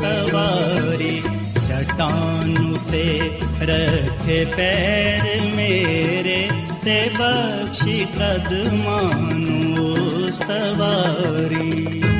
[0.00, 1.16] सवारी
[1.68, 3.06] सवा ते
[3.70, 5.24] रथे पैर
[5.56, 6.38] मेरे
[6.84, 9.58] ते बख्शी कदमानु
[10.40, 12.19] सवारी।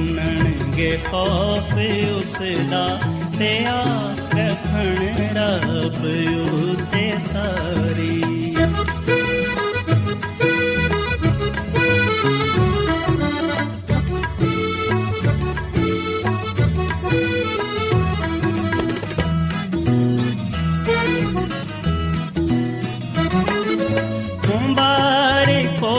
[0.89, 1.73] ਖੌਫ
[2.17, 2.37] ਉਸ
[2.71, 2.99] ਦਾ
[3.39, 4.95] ਤੇ ਆਸ ਰੱਖਣ
[5.35, 6.05] ਰੱਬ
[6.69, 8.21] ਉਤੇ ਸਾਰੀ।
[24.47, 25.95] ਮੁਬਾਰਕੋ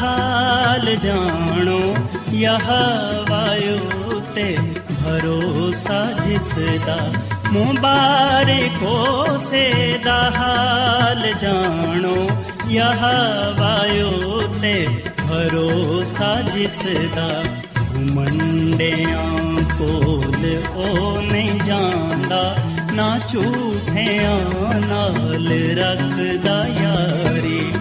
[0.00, 1.94] ਹਾਲ ਜਾਣੋ
[2.32, 2.70] ਯਹ
[4.36, 4.56] ਤੇ
[4.90, 6.52] ਭਰੋਸਾ ਜਿਸ
[6.86, 6.96] ਦਾ
[7.52, 12.28] ਮੁਬਾਰਕੋ ਸੇ ਦਾ ਹਾਲ ਜਾਣੋ,
[12.68, 13.04] ਯਹ
[13.58, 14.86] ਵਾਯੂ ਤੇ
[15.20, 16.78] ਭਰੋਸਾ ਜਿਸ
[17.14, 17.42] ਦਾ
[18.14, 20.44] ਮੰਡਿਆਂ ਕੋਲ
[20.76, 22.56] ਉਹ ਨਹੀਂ ਜਾਂਦਾ,
[22.94, 24.38] ਨਾ ਝੂਠਿਆਂ
[24.88, 25.48] ਨਾਲ
[25.78, 27.72] ਰੱਖਦਾ ਯਾਰੀ,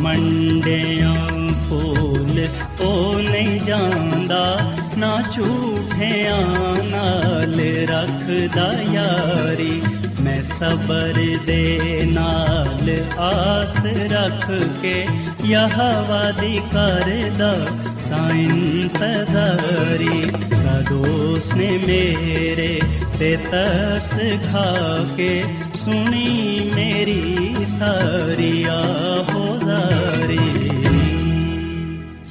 [0.00, 1.41] ਮੰਡਿਆਂ
[1.72, 2.48] ਕੋਲ
[2.80, 4.58] ਉਹ ਨਹੀਂ ਜਾਂਦਾ,
[4.98, 6.42] ਨਾ ਝੂਠਿਆਂ
[6.90, 7.60] ਨਾਲ
[7.90, 9.82] ਰੱਖਦਾ ਯਾਰੀ।
[10.20, 14.50] ਮੈਂ ਸਬਰ ਦੇ ਨਾਲ ਆਸ ਰੱਖ
[14.82, 15.06] ਕੇ
[15.44, 17.66] ਯਹਵਾ ਦੀ ਕਰਦਾ
[17.98, 22.80] ਸਾਇੰ ਤਜ਼ਾਰੀ ਕਦੋਸ ਨੇ ਮੇਰੇ
[23.18, 24.18] ਤੇ ਤਰਸ
[24.52, 25.44] ਖਾ ਕੇ
[25.84, 30.61] ਸੁਣੀ ਮੇਰੀ ਸਾਰੀ ਆਹੋਜ਼ਾਰੀ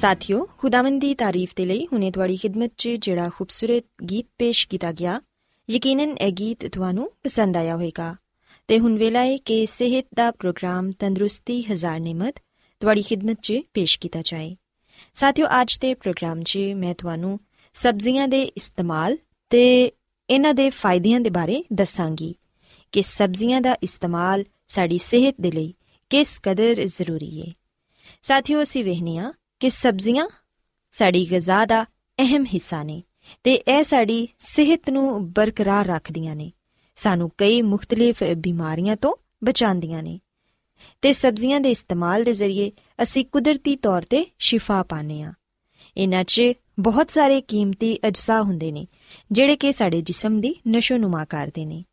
[0.01, 4.91] ਸਾਥਿਓ, ਖੁਦਾਵੰਦ ਦੀ ਤਾਰੀਫ ਤੇ ਲਈ ਹੁਨੇ ਤੁਹਾਡੀ ਖidmat 'ਚ ਜਿਹੜਾ ਖੂਬਸੂਰਤ ਗੀਤ ਪੇਸ਼ ਕੀਤਾ
[4.91, 5.21] ਗਿਆ,
[5.69, 8.15] ਯਕੀਨਨ ਇਹ ਗੀਤ ਤੁਹਾਨੂੰ ਪਸੰਦ ਆਇਆ ਹੋਵੇਗਾ।
[8.67, 12.35] ਤੇ ਹੁਣ ਵੇਲਾ ਹੈ ਕਿ ਸਿਹਤ ਦਾ ਪ੍ਰੋਗਰਾਮ ਤੰਦਰੁਸਤੀ, ਹਜ਼ਾਰ ਨਿਮਤ
[12.79, 14.55] ਤੁਹਾਡੀ ਖidmat 'ਚ ਪੇਸ਼ ਕੀਤਾ ਜਾਏ।
[15.13, 17.39] ਸਾਥਿਓ, ਅੱਜ ਦੇ ਪ੍ਰੋਗਰਾਮ 'ਚ ਮੈਂ ਤੁਹਾਨੂੰ
[17.73, 19.17] ਸਬਜ਼ੀਆਂ ਦੇ ਇਸਤੇਮਾਲ
[19.49, 19.91] ਤੇ
[20.29, 22.35] ਇਹਨਾਂ ਦੇ ਫਾਇਦਿਆਂ ਦੇ ਬਾਰੇ ਦੱਸਾਂਗੀ
[22.91, 25.73] ਕਿ ਸਬਜ਼ੀਆਂ ਦਾ ਇਸਤੇਮਾਲ ਸਾਡੀ ਸਿਹਤ ਦੇ ਲਈ
[26.09, 27.53] ਕਿਸ ਕਦਰ ਜ਼ਰੂਰੀ ਹੈ
[28.21, 30.27] ਸਾਥਿਓ, ਅਸੀਂ ਵਹਿਨੀਆਂ ਕਿ ਸਬਜ਼ੀਆਂ
[30.91, 31.83] ਸਾਡੀ ਗਿਜ਼ਾ ਦਾ
[32.19, 33.03] ਅਹਿਮ ਹਿੱਸਾ ਨੇ
[33.43, 36.51] ਤੇ ਇਹ ਸਾਡੀ ਸਿਹਤ ਨੂੰ ਬਰਕਰਾਰ ਰੱਖਦੀਆਂ ਨੇ।
[36.95, 40.19] ਸਾਨੂੰ ਕਈ ਮੁxtਲਿਫ ਬਿਮਾਰੀਆਂ ਤੋਂ ਬਚਾਉਂਦੀਆਂ ਨੇ।
[41.01, 42.71] ਤੇ ਸਬਜ਼ੀਆਂ ਦੇ ਇਸਤੇਮਾਲ ਦੇ ਜ਼ਰੀਏ
[43.01, 45.33] ਅਸੀਂ ਕੁਦਰਤੀ ਤੌਰ ਤੇ ਸ਼ਿਫਾ ਪਾਨੇ ਆ
[45.97, 46.41] ਇਹਨਾਂ 'ਚ
[46.79, 48.87] ਬਹੁਤ ਸਾਰੇ ਕੀਮਤੀ ਅਜਜ਼ਾ ਹੁੰਦੇ ਨੇ,
[49.31, 51.83] ਜਿਹੜੇ ਕਿ ਸਾਡੇ ਜਿਸਮ ਦੀ ਨਸ਼ੋ-ਨੁਮਾ ਕਰਦੇ ਨੇ।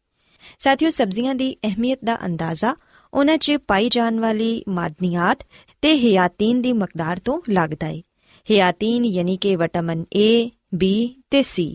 [0.59, 2.77] ਸਾਥੀਓ, ਸਬਜ਼ੀਆਂ ਦੀ ਅਹਿਮੀਅਤ ਦਾ ਅੰਦਾਜ਼ਾ
[3.15, 5.39] ਉਹਨਾਂ 'ਚ ਪਾਈ ਜਾਣ ਵਾਲੀ ਮਾਦਨੀਆਤ
[5.82, 8.02] ਤੇ ਹਿਆਤੀਨ ਦੀ ਮਕਦਾਰ ਤੋਂ ਲੱਗਦਾ ਹੈ
[8.48, 10.90] ਹਿਆਤੀਨ ਯਾਨੀ ਕਿ ਵਿਟਾਮਿਨ A, B
[11.30, 11.74] ਤੇ C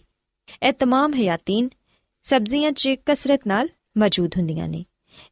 [0.62, 1.68] ਇਹ तमाम ਹਿਆਤੀਨ
[2.24, 3.68] ਸਬਜ਼ੀਆਂ 'ਚ ਕਸਰਤ ਨਾਲ
[3.98, 4.84] ਮੌਜੂਦ ਹੁੰਦੀਆਂ ਨੇ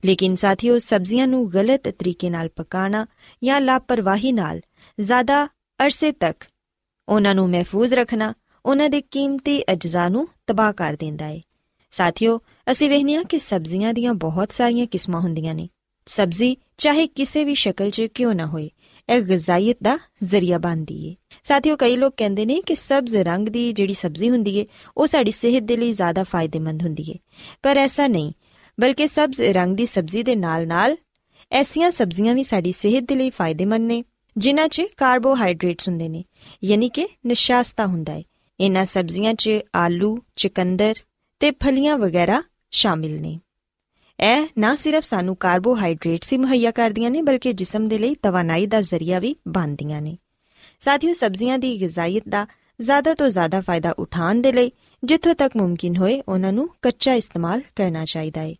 [0.05, 3.07] ਲੇਕਿਨ ਸਾਥੀਓ ਸਬਜ਼ੀਆਂ ਨੂੰ ਗਲਤ ਤਰੀਕੇ ਨਾਲ ਪਕਾਣਾ
[3.43, 4.61] ਜਾਂ ਲਾਪਰਵਾਹੀ ਨਾਲ
[4.99, 5.45] ਜ਼ਿਆਦਾ
[5.81, 6.45] ਅਰਸੇ ਤੱਕ
[7.09, 8.33] ਉਹਨਾਂ ਨੂੰ ਮਹਿਫੂਜ਼ ਰੱਖਣਾ
[8.65, 11.41] ਉਹਨਾਂ ਦੇ ਕੀਮਤੀ ਅਜਜ਼ਾ ਨੂੰ ਤਬਾਹ ਕਰ ਦਿੰਦਾ ਹੈ
[11.93, 12.39] ਸਾਥੀਓ
[12.71, 15.69] ਅਸੀਂ ਵੇਖਨੀਆ ਕਿ ਸਬਜ਼ੀਆਂ ਦੀਆਂ ਬਹੁਤ ਸਾਰੀਆਂ ਕਿਸਮਾਂ ਹੁੰਦੀਆਂ ਨੇ
[16.06, 18.70] ਸਬਜ਼ੀ ਚਾਹੇ ਕਿਸੇ ਵੀ ਸ਼ਕਲ 'ਚ ਕਿਉਂ ਨਾ ਹੋਏ,
[19.10, 23.74] ਇਹ ਗਜ਼ਾਇਤ ਦਾ ਜ਼ਰੀਆ ਬਣਦੀ ਏ। ਸਾਥੀਓ, ਕਈ ਲੋਕ ਕਹਿੰਦੇ ਨੇ ਕਿ ਸਬਜ਼ ਰੰਗ ਦੀ
[23.74, 24.66] ਜਿਹੜੀ ਸਬਜ਼ੀ ਹੁੰਦੀ ਏ,
[24.98, 27.16] ਉਹ ਸਾਡੀ ਸਿਹਤ ਦੇ ਲਈ ਜ਼ਿਆਦਾ ਫਾਇਦੇਮੰਦ ਹੁੰਦੀ ਏ।
[27.64, 28.34] ਪਰ ਐਸਾ ਨਹੀਂ,
[28.80, 30.98] ਬਲਕਿ ਸਬਜ਼ ਰੰਗ ਦੀ ਸਬਜ਼ੀ ਦੇ ਨਾਲ-ਨਾਲ
[31.52, 34.04] ਐਸੀਆਂ ਸਬਜ਼ੀਆਂ ਵੀ ਸਾਡੀ ਸਿਹਤ ਦੇ ਲਈ ਫਾਇਦੇਮੰਦ ਨੇ,
[34.38, 36.24] ਜਿਨ੍ਹਾਂ 'ਚ ਕਾਰਬੋਹਾਈਡਰੇਟਸ ਹੁੰਦੇ ਨੇ,
[36.64, 38.24] ਯਾਨੀ ਕਿ ਨਿਸ਼ਾਸਤਾ ਹੁੰਦਾ ਏ।
[38.60, 40.96] ਇਹਨਾਂ ਸਬਜ਼ੀਆਂ 'ਚ ਆਲੂ, ਚਿਕੰਦਰ
[41.40, 43.40] ਤੇ ਫਲੀਆਂ ਵਗੈਰਾ ਸ਼ਾਮਿਲ ਨੇ।
[44.22, 48.82] ਇਹ ਨਾ ਸਿਰਫ ਸਾਨੂੰ ਕਾਰਬੋਹਾਈਡਰੇਟਸ ਹੀ ਮੁਹੱਈਆ ਕਰਦੀਆਂ ਨੇ, ਬਲਕਿ ਜਿਸਮ ਦੇ ਲਈ ਤਵਾਨਾਈ ਦਾ
[48.82, 50.18] ਜ਼ਰੀਆ ਵੀ ਬਣਦੀਆਂ ਨੇ।
[50.80, 52.48] ਸਾਥੀਓ, ਸਬਜ਼ੀਆਂ ਦੀ ਗਿਜ਼ਾਇਤ ਦਾ
[52.82, 54.72] ਜ਼ਿਆਦਾ ਤੋਂ ਜ਼ਿਆਦਾ ਫਾਇਦਾ ਉਠਾਉਣ ਦੇ ਲਈ
[55.04, 58.56] ਜਿੱਥੋਂ ਤੱਕ ਮੁਮਕਿਨ ਹੋਏ, ਉਹਨਾਂ ਨੂੰ ਕੱਚਾ ਇਸਤੇਮਾਲ ਕਰਨਾ ਚਾਹੀਦਾ ਹੈ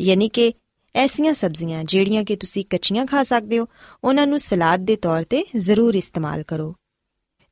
[0.00, 0.52] ਯਾਨੀ ਕਿ
[0.94, 3.66] ਐਸੀਆਂ ਸਬਜ਼ੀਆਂ ਜਿਹੜੀਆਂ ਕਿ ਤੁਸੀਂ ਕੱਚੀਆਂ ਖਾ ਸਕਦੇ ਹੋ,
[4.04, 6.76] ਉਹਨਾਂ ਨੂੰ ਸਲਾਦ ਦੇ ਤੌਰ ਤੇ ਜ਼ਰੂਰ ਇਸਤੇਮਾਲ ਕਰੋ।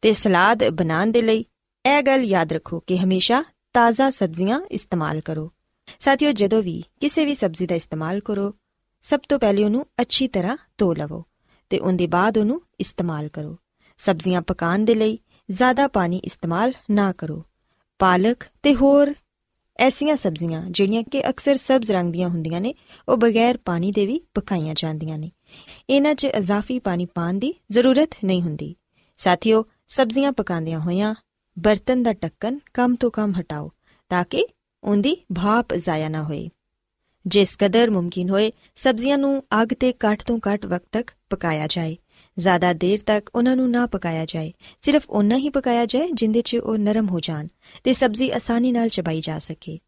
[0.03, 1.45] ਤੇ ਸਲਾਦ ਬਣਾਉਣ ਦੇ ਲਈ
[1.87, 5.53] ਇਹ ਗੱਲ ਯਾਦ ਰੱਖੋ ਕਿ ਹਮੇਸ਼ਾ ਤਾਜ਼ਾ ਸਬਜ਼ੀਆਂ ਇਸਤੇਮਾਲ ਕਰੋ।
[5.99, 8.55] ਸਾਥੀਓ, ਜਦੋਂ ਵੀ ਕਿਸੇ ਵੀ ਸਬਜ਼ੀ ਦਾ ਇਸਤੇਮਾਲ ਕਰੋ,
[9.03, 11.25] ਸਭ ਤੋਂ ਪਹਿਲੇ ਉਹਨੂੰ ਅੱਛੀ ਤਰ੍ਹਾਂ ਧੋ ਲਵੋ
[11.71, 13.57] ਤੇ ਉਹਦੇ ਬਾਅਦ ਉਹਨੂੰ ਇਸਤੇਮਾਲ ਕਰੋ।
[13.99, 15.19] ਸਬਜ਼ੀਆਂ ਪਕਾਉਣ ਦੇ ਲਈ
[15.51, 17.45] ਜ਼ਿਆਦਾ ਪਾਣੀ ਇਸਤੇਮਾਲ ਨਾ ਕਰੋ।
[17.99, 19.15] ਪਾਲਕ ਤੇ ਹੋਰ
[19.79, 22.75] ਐਸੀਆਂ ਸਬਜ਼ੀਆਂ ਜਿਹੜੀਆਂ ਕਿ ਅਕਸਰ ਸਬਜ਼ ਰੰਗ ਦੀਆਂ ਹੁੰਦੀਆਂ ਨੇ,
[23.09, 25.31] ਉਹ ਬਗੈਰ ਪਾਣੀ ਦੇ ਵੀ ਪਕਾਈਆਂ ਜਾਂਦੀਆਂ ਨੇ।
[25.91, 28.77] ਇਹਨਾਂ 'ਚ ਇਜ਼ਾਫੀ ਪਾਣੀ ਪਾਣ ਦੀ ਜ਼ਰੂਰਤ ਨਹੀਂ ਹੁੰਦੀ।
[29.17, 31.15] ਸਾਥੀਓ, ਸਬਜ਼ੀਆਂ ਪਕਾਉਂਦਿਆਂ ਹੋਇਆਂ
[31.59, 33.71] ਬਰਤਨ ਦਾ ਢੱਕਣ ਕਮ ਤੋਂ ਕਮ ਹਟਾਓ
[34.09, 34.47] ਤਾਂ ਕਿ
[34.85, 36.49] ਉਹਦੀ ਭਾਪ ਜ਼ਾਇਆ ਨਾ ਹੋਏ
[37.27, 41.97] ਜਿਸ ਕਦਰ ਮੁਮਕਿਨ ਹੋਏ, ਸਬਜ਼ੀਆਂ ਨੂੰ ਅੱਗ ਤੇ ਘੱਟ ਤੋਂ ਘੱਟ ਵਕਤ ਤੱਕ ਪਕਾਇਆ ਜਾਏ।
[42.39, 44.53] ਜ਼ਿਆਦਾ ਦੇਰ ਤੱਕ ਉਹਨਾਂ ਨੂੰ ਨਾ ਪਕਾਇਆ ਜਾਏ,
[44.83, 47.49] ਸਿਰਫ ਉਨਾ ਹੀ ਪਕਾਇਆ ਜਾਏ ਜਿੰਦੇ 'ਚ ਉਹ ਨਰਮ ਹੋ ਜਾਣ
[47.85, 49.79] ਤੇ ਸਬਜ਼ੀ ਆਸਾਨੀ ਨਾਲ ਚਬਾਈ ਜਾ ਸਕੇ।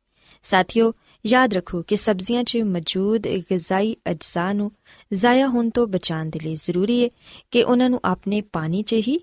[0.42, 0.92] ਸਾਥੀਓ,
[1.26, 4.72] ਯਾਦ ਰੱਖੋ ਕਿ ਸਬਜ਼ੀਆਂ 'ਚ ਮੌਜੂਦ ਗਿਜ਼ਾਈ ਅਜਜ਼ਾ ਨੂੰ
[5.12, 7.08] ਜ਼ਾਇਆ ਹੋਣ ਤੋਂ ਬਚਾਉਣ ਦੇ ਲਈ ਜ਼ਰੂਰੀ ਹੈ
[7.50, 9.18] ਕਿ ਉਹਨਾਂ ਨੂੰ ਆਪਣੇ ਪਾਣੀ 'ਚ ਹੀ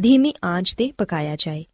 [0.00, 1.64] ਧੀਮੀ ਆਂਚ ਤੇ ਪਕਾਇਆ ਜਾਏ।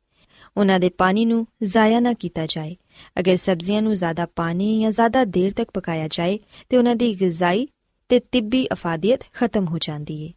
[0.59, 2.77] ਉਹਨਾਂ ਦੇ ਪਾਣੀ ਨੂੰ ਜ਼ਾਇਆ ਨਾ ਕੀਤਾ ਜਾਏ।
[3.21, 6.39] ਅਗਰ ਸਬਜ਼ੀਆਂ ਨੂੰ ਜ਼ਿਆਦਾ ਪਾਣੀ ਜਾਂ ਜ਼ਿਆਦਾ ਦੇਰ ਤੱਕ ਪਕਾਇਆ ਜਾਏ,
[6.69, 7.69] ਤੇ ਉਹਨਾਂ ਦੀ ਗਿਜ਼ਾਈ
[8.09, 10.33] ਤੇ ਤਿੱਬੀ ਅਫਾਦੀਅਤ ਖਤਮ ਹੋ ਜਾਂਦੀ ਹੈ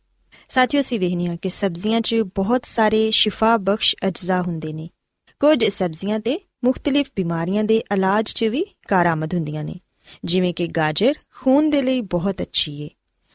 [0.49, 4.89] ਸਾਥੀਓ ਸੀ ਵੇਖਨੀਆ ਕਿ ਸਬਜ਼ੀਆਂ 'ਚ ਬਹੁਤ ਸਾਰੇ ਸ਼ਿਫਾ ਬਖਸ਼ ਅਜਜ਼ਾ ਹੁੰਦੇ ਨੇ।
[5.39, 9.75] ਕੁਝ ਸਬਜ਼ੀਆਂ ਤੇ ਮੁxtਲਿਫ ਬਿਮਾਰੀਆਂ ਦੇ ਇਲਾਜ 'ਚ ਵੀ ਕਾਰਾਮਦ ਹੁੰਦੀਆਂ ਨੇ।
[10.25, 12.89] ਜਿਵੇਂ ਕਿ ਗਾਜਰ ਖੂਨ ਦੇ ਲਈ ਬਹੁਤ ਅੱਛੀ ਏ।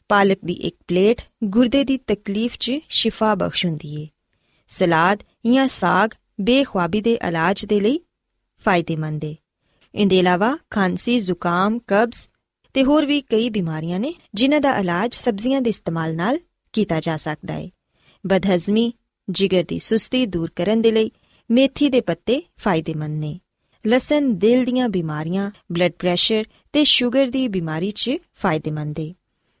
[0.09, 4.07] ਪਾਲਕ ਦੀ ਇੱਕ ਪਲੇਟ ਗੁਰਦੇ ਦੀ ਤਕਲੀਫ 'ਚ ਸ਼ਿਫਾ ਬਖਸ਼ ਹੁੰਦੀ ਏ।
[4.67, 7.99] ਸਲਾਦ ਜਾਂ ਸਾਗ ਬੇਖੁਆਬੀ ਦੇ ਇਲਾਜ ਦੇ ਲਈ
[8.65, 9.35] ਫਾਇਦੇਮੰਦ ਏ।
[9.95, 12.27] ਇਹਦੇ ਇਲਾਵਾ ਖਾਂਸੀ, ਜ਼ੁਕਾਮ, ਕਬਜ਼
[12.73, 16.39] ਤੇ ਹੋਰ ਵੀ ਕਈ ਬਿਮਾਰੀਆਂ ਨੇ ਜਿਨ੍ਹਾਂ ਦਾ ਇਲਾਜ ਸਬਜ਼ੀਆਂ ਦੇ ਇਸਤੇਮਾਲ ਨਾਲ
[16.73, 17.69] ਕੀਤਾ ਜਾ ਸਕਦਾ ਹੈ
[18.25, 18.93] ਬਦਹਜ਼ਮੀ,
[19.29, 21.11] ਜਿਗਰ ਦੀ ਸੁਸਤੀ ਦੂਰ ਕਰਨ ਦੇ ਲਈ
[21.51, 23.39] ਮੇਥੀ ਦੇ ਪੱਤੇ ਫਾਇਦੇਮੰਦ ਨੇ।
[23.87, 29.13] ਲਸਣ, ਦਿਲ ਦੀਆਂ ਬਿਮਾਰੀਆਂ, ਬਲੱਡ ਪ੍ਰੈਸ਼ਰ ਤੇ ਸ਼ੂਗਰ ਦੀ ਬਿਮਾਰੀ 'ਚ ਫਾਇਦੇਮੰਦ ਹੈ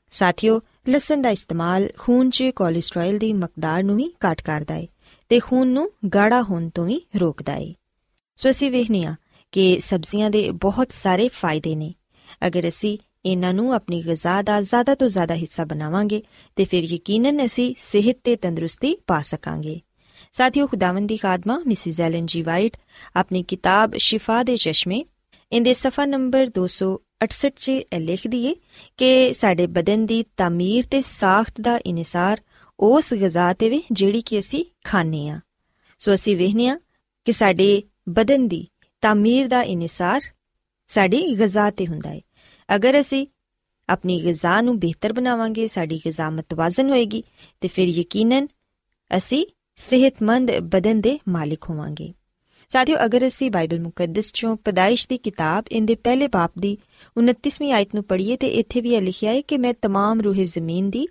[0.09, 4.87] ਸਾਥੀਓ, ਲਸਣ ਦਾ ਇਸਤੇਮਾਲ ਖੂਨ 'ਚ ਕੋਲੇਸਟ੍ਰੋਲ ਦੀ ਮਕਦਾਰ ਨੂੰ ਵੀ ਘਟ ਕਰਦਾ ਹੈ
[5.29, 7.73] ਤੇ ਖੂਨ ਨੂੰ ਗਾੜਾ ਹੋਣ ਤੋਂ ਵੀ ਰੋਕਦਾ ਹੈ
[8.35, 9.15] ਸੋ ਅਸੀਂ ਵੇਖਨੀਆ
[9.51, 11.93] ਕਿ ਸਬਜ਼ੀਆਂ ਦੇ ਬਹੁਤ ਸਾਰੇ ਫਾਇਦੇ ਨੇ।
[12.47, 16.23] ਅਗਰ ਅਸੀਂ ਇਹਨਾਂ ਨੂੰ ਆਪਣੀ ਗਿਜ਼ਾ ਦਾ ਜ਼ਿਆਦਾ ਤੋਂ ਜ਼ਿਆਦਾ ਹਿੱਸਾ ਬਣਾਵਾਂਗੇ,
[16.55, 19.79] ਤੇ ਫਿਰ ਯਕੀਨਨ ਅਸੀਂ ਸਿਹਤ ਤੇ ਤੰਦਰੁਸਤੀ ਪਾ ਸਕਾਂਗੇ।
[20.31, 22.77] ਸਾਥੀਓ, ਖੁਦਾਵੰਦੀ ਖਾਦਮਾ, ਮਿਸਿਸ ਐਲਨ ਜੀ ਵਾਈਟ,
[23.15, 25.05] ਆਪਣੀ ਕਿਤਾਬ ਸ਼ਿਫਾ ਦੇ ਚਸ਼ਮੇ,
[25.51, 26.49] ਇਹਦੇ ਸਫਾ ਨੰਬਰ
[27.21, 28.55] 68 'ਚ ਇਹ ਲਿਖਦੀ ਏ
[28.97, 32.41] ਕਿ ਸਾਡੇ ਬਦਨ ਦੀ ਤਾਮੀਰ ਤੇ ਸਾਖਤ ਦਾ ਇਨਸਾਰ
[32.78, 35.40] ਉਸ ਗਜ਼ਾ ਤੇ ਵੀ ਜਿਹੜੀ ਕਿ ਅਸੀਂ ਖਾਣੇ ਆ
[35.98, 36.78] ਸੋ ਅਸੀਂ ਵੇਖਨੇ ਆ
[37.26, 38.66] ਕਿ ਸਾਡੇ ਬਦਨ ਦੀ
[39.02, 40.20] ਤਾਮੀਰ ਦਾ ਇਨਸਾਰ
[40.88, 42.20] ਸਾਡੀ ਗਜ਼ਾ ਤੇ ਹੁੰਦਾ ਹੈ
[42.68, 43.26] ਅਗਰ ਅਸੀਂ
[43.88, 47.22] ਆਪਣੀ ਗਜ਼ਾ ਨੂੰ ਬਿਹਤਰ ਬਣਾਵਾਂਗੇ ਸਾਡੀ ਗਜ਼ਾ ਮਤਵਾਜ਼ਨ ਹੋਏਗੀ
[47.60, 48.46] ਤੇ ਫਿਰ ਯਕੀਨਨ
[49.10, 49.44] ਅਸੀਂ
[49.78, 52.12] ਸਿਹਤਮੰਦ ਬਦਨ ਦੇ ਮਾਲਿਕ ਹੋਵਾਂਗੇ
[52.70, 56.76] ਸਾਥੀਓ ਅਗਰ ਅਸੀਂ ਬਾਈਬਲ ਮੁਕੱਦਸ ਚੋਂ ਪਦਾਇਸ਼ ਦੀ ਕਿਤਾਬ ਇਹਦੇ ਪਹਿਲੇ ਬਾਪ ਦੀ
[57.16, 60.90] 29ਵੀਂ ਆਇਤ ਨੂੰ ਪੜ੍ਹੀਏ ਤੇ ਇੱਥੇ ਵੀ ਇਹ ਲਿਖਿਆ ਹੈ ਕਿ ਮੈਂ तमाम ਰੂਹੇ ਜ਼ਮੀਨ
[60.90, 61.06] ਦੀ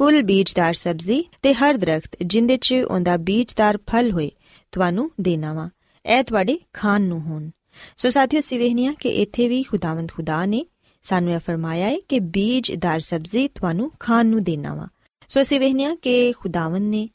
[0.00, 4.30] ਕੁੱਲ ਬੀਜਦਾਰ ਸਬਜ਼ੀ ਤੇ ਹਰ ਦਰਖਤ ਜਿੰਦੇ 'ਚ ਉਹਦਾ ਬੀਜਦਾਰ ਫਲ ਹੋਏ,
[4.72, 5.68] ਤੁਹਾਨੂੰ ਦੇਣਾ ਵਾ।
[6.04, 7.50] ਇਹ ਤੁਹਾਡੇ ਖਾਣ ਨੂੰ ਹੋਣ।
[7.96, 10.64] ਸੋ ਸਾਥੀਓ ਸਿਵਹਨੀਆਂ ਕਿ ਇੱਥੇ ਵੀ ਖੁਦਾਵੰਦ ਖੁਦਾ ਨੇ
[11.02, 14.88] ਸਾਨੂੰ ਇਹ ਫਰਮਾਇਆ ਹੈ ਕਿ ਬੀਜਦਾਰ ਸਬਜ਼ੀ ਤੁਹਾਨੂੰ ਖਾਣ ਨੂੰ ਦੇਣਾ ਵਾ।
[15.28, 17.08] ਸੋ ਅਸੀਂ ਵੇਖਿਆ ਕਿ ਖੁਦਾਵੰਦ ਨੇ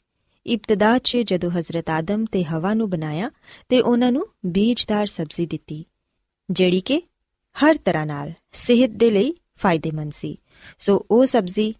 [0.46, 3.30] ਇਬਤਦਾ 'ਚ ਜਦੋਂ ਹਜ਼ਰਤ ਆਦਮ ਤੇ ਹਵਾ ਨੂੰ ਬਣਾਇਆ
[3.68, 5.84] ਤੇ ਉਹਨਾਂ ਨੂੰ ਬੀਜਦਾਰ ਸਬਜ਼ੀ ਦਿੱਤੀ,
[6.50, 7.02] ਜਿਹੜੀ ਕਿ
[7.56, 10.36] ਹਰ ਤਰ੍ਹਾਂ ਨਾਲ ਸਿਹਤ ਦੇ ਲਈ ਫਾਇਦੇਮੰਦ ਸੀ।
[10.78, 11.74] ਸੋ ਉਹ ਸਬਜ਼ੀ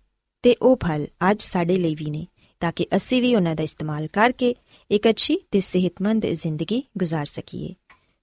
[0.45, 2.27] ਤੇ ਉਹ ਫਲ ਅੱਜ ਸਾਡੇ ਲਈ ਵੀ ਨੇ
[2.59, 4.55] ਤਾਂ ਕਿ ਅਸੀਂ ਵੀ ਉਹਨਾਂ ਦਾ ਇਸਤੇਮਾਲ ਕਰਕੇ
[4.91, 7.73] ਇੱਕ ਅੱਛੀ ਤੇ ਸਿਹਤਮੰਦ ਜ਼ਿੰਦਗੀ گزار ਸਕੀਏ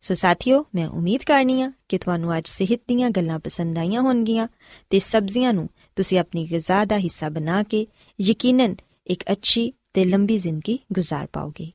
[0.00, 4.49] ਸੋ ਸਾਥੀਓ ਮੈਂ ਉਮੀਦ ਕਰਨੀ ਆ ਕਿ ਤੁਹਾਨੂੰ ਅੱਜ ਸਿਹਤ ਦੀਆਂ ਗੱਲਾਂ ਪਸੰਦ ਆਈਆਂ ਹੋਣਗੀਆਂ
[4.90, 7.87] ਤੇ ਸਬਜ਼ੀਆਂ ਨੂੰ ਤੁਸੀਂ ਆਪਣੀ ਗਿਜ਼ਾ ਦਾ ਹਿੱਸਾ ਬਣਾ ਕੇ
[8.20, 8.75] ਯਕੀਨਨ
[9.06, 11.73] ਇੱਕ ਅੱਛੀ ਤੇ ਲੰਬੀ ਜ਼ਿੰਦਗੀ گزار ਪਾਓਗੇ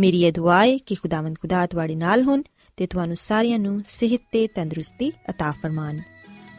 [0.00, 2.42] ਮੇਰੀ ਇਹ ਦੁਆ ਹੈ ਕਿ ਖੁਦਾਵੰਦ ਖੁਦਾ ਤੁਹਾਡੇ ਨਾਲ ਹੋਣ
[2.76, 6.00] ਤੇ ਤੁਹਾਨੂੰ ਸਾਰਿਆਂ ਨੂੰ ਸਿਹਤ ਤੇ ਤੰਦਰੁਸਤੀ عطا ਫਰਮਾਨ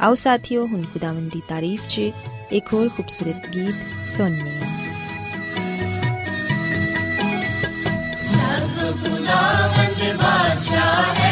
[0.02, 2.10] ਆਓ ਸਾਥੀਓ ਹੁਣ ਖੁਦਾਵੰਦ ਦੀ ਤਾਰੀਫ 'ਚ
[2.52, 4.70] ਇੱਕ ਹੋਰ ਖੂਬਸੂਰਤ ਗੀਤ ਸੁਣਨੇ ਆ
[8.32, 11.31] ਸਭ ਖੁਦਾਵੰਦ ਬਾਦਸ਼ਾਹ ਹੈ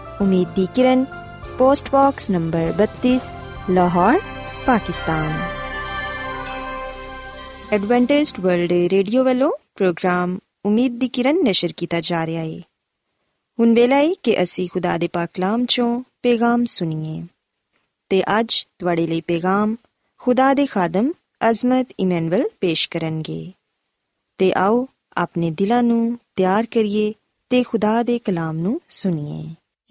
[0.21, 1.05] ਉਮੀਦ ਦੀ ਕਿਰਨ
[1.57, 3.17] post box number 32
[3.69, 4.19] Lahore
[4.65, 5.31] Pakistan
[7.73, 12.59] Adventist World Radio ਵੱਲੋਂ ਪ੍ਰੋਗਰਾਮ ਉਮੀਦ ਦੀ ਕਿਰਨ ਨਿਸ਼ਰ ਕੀਤਾ ਜਾ ਰਿਹਾ ਹੈ
[13.59, 17.23] ਹੁਣ ਵੇਲਾ ਹੈ ਕਿ ਅਸੀਂ ਖੁਦਾ ਦੇ ਪਾਕ ਕਲਾਮ ਚੋਂ ਪੈਗਾਮ ਸੁਣੀਏ
[18.09, 19.75] ਤੇ ਅੱਜ ਤੁਹਾਡੇ ਲਈ ਪੈਗਾਮ
[20.17, 21.11] ਖੁਦਾ ਦੇ ਖਾਦਮ
[21.49, 23.51] ਅਜ਼ਮਤ ਇਮਨੁਅਲ ਪੇਸ਼ ਕਰਨਗੇ
[24.37, 24.87] ਤੇ ਆਓ
[25.17, 27.13] ਆਪਣੇ ਦਿਲਾਂ ਨੂੰ ਤਿਆਰ ਕਰੀਏ
[27.49, 29.43] ਤੇ ਖੁਦਾ ਦੇ ਕਲਾਮ ਨੂੰ ਸੁਣੀਏ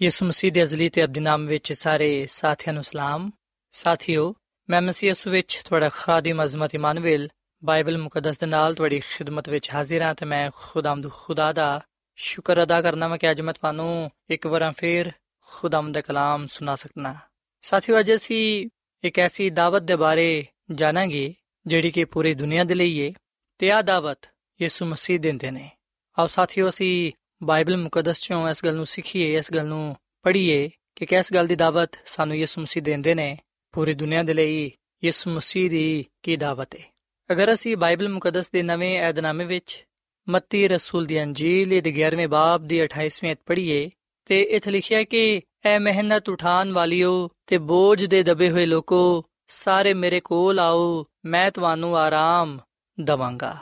[0.03, 3.31] ਯਿਸੂ ਮਸੀਹ ਦੇ ਅਜ਼ਲੀ ਤੇ ਅਬਦੀ ਨਾਮ ਵਿੱਚ ਸਾਰੇ ਸਾਥੀਆਂ ਨੂੰ ਸਲਾਮ।
[3.71, 4.35] ਸਾਥਿਓ,
[4.69, 7.29] ਮੈਂ ਮਸੀਹ ਯਿਸੂ ਵਿੱਚ ਤੁਹਾਡਾ ਖਾਦਮ ਅਜ਼ਮਤ ਇਮਾਨੁਅਲ
[7.63, 11.81] ਬਾਈਬਲ ਮੁਕੱਦਸ ਦੇ ਨਾਲ ਤੁਹਾਡੀ ਖਿਦਮਤ ਵਿੱਚ ਹਾਜ਼ਰ ਹਾਂ ਤੇ ਮੈਂ ਖੁਦਾਮਦ ਖੁਦਾ ਦਾ
[12.15, 15.11] ਸ਼ੁਕਰ ਅਦਾ ਕਰਨਾ ਮੈਂ ਕਿ ਅੱਜ ਮੈਂ ਤੁਹਾਨੂੰ ਇੱਕ ਵਾਰ ਫੇਰ
[15.47, 17.15] ਖੁਦਾਮਦ ਦਾ ਕਲਾਮ ਸੁਣਾ ਸਕਣਾ
[17.61, 18.69] ਸਾਥੀਓ, ਅੱਜ ਅਸੀਂ
[19.03, 21.33] ਇੱਕ ਐਸੀ ਦਾਵਤ ਦੇ ਬਾਰੇ ਜਾਣਾਂਗੇ
[21.67, 23.13] ਜਿਹੜੀ ਕਿ ਪੂਰੀ ਦੁਨੀਆ ਦੇ ਲਈ ਹੈ
[23.57, 24.19] ਤੇ ਆ ਦਾਵਤ
[24.61, 25.71] ਯਿਸੂ ਮਸੀਹ ਦਿੰਦੇ ਨੇ।
[26.19, 27.11] ਆਓ ਸਾਥੀਓ, ਅਸੀਂ
[27.43, 31.55] ਬਾਈਬਲ ਮੁਕੱਦਸ ਚੋਂ ਇਸ ਗੱਲ ਨੂੰ ਸਿੱਖੀਏ, ਇਸ ਗੱਲ ਨੂੰ ਪੜ੍ਹੀਏ ਕਿ ਕਿਸ ਗੱਲ ਦੀ
[31.55, 33.37] ਦਾਵਤ ਸਾਨੂੰ ਯਿਸੂ ਮਸੀਹ ਦਿੰਦੇ ਨੇ,
[33.71, 34.71] ਪੂਰੀ ਦੁਨੀਆ ਦੇ ਲਈ
[35.03, 36.85] ਯਿਸੂ ਮਸੀਹ ਦੀ ਕੀ ਦਾਵਤ ਹੈ
[37.31, 39.85] ਅਗਰ ਅਸੀਂ ਬਾਈਬਲ ਮੁਕੱਦਸ ਦੇ ਨਵੇਂ ਏਧਨਾਮੇ ਵਿੱਚ
[40.29, 43.89] ਮੱਤੀ ਰਸੂਲ ਦੀ ਅੰਜੀਲ ਦੇ 11ਵੇਂ ਬਾਬ ਦੀ 28ਵੀਂ ਅਧ ਪੜ੍ਹੀਏ
[44.25, 49.93] ਤੇ ਇੱਥੇ ਲਿਖਿਆ ਕਿ ਐ ਮਿਹਨਤ ਉਠਾਨ ਵਾਲਿਓ ਤੇ ਬੋਝ ਦੇ ਦਬੇ ਹੋਏ ਲੋਕੋ, ਸਾਰੇ
[49.93, 52.59] ਮੇਰੇ ਕੋਲ ਆਓ, ਮੈਂ ਤੁਹਾਨੂੰ ਆਰਾਮ
[52.99, 53.57] ਦਵਾਂਗਾ।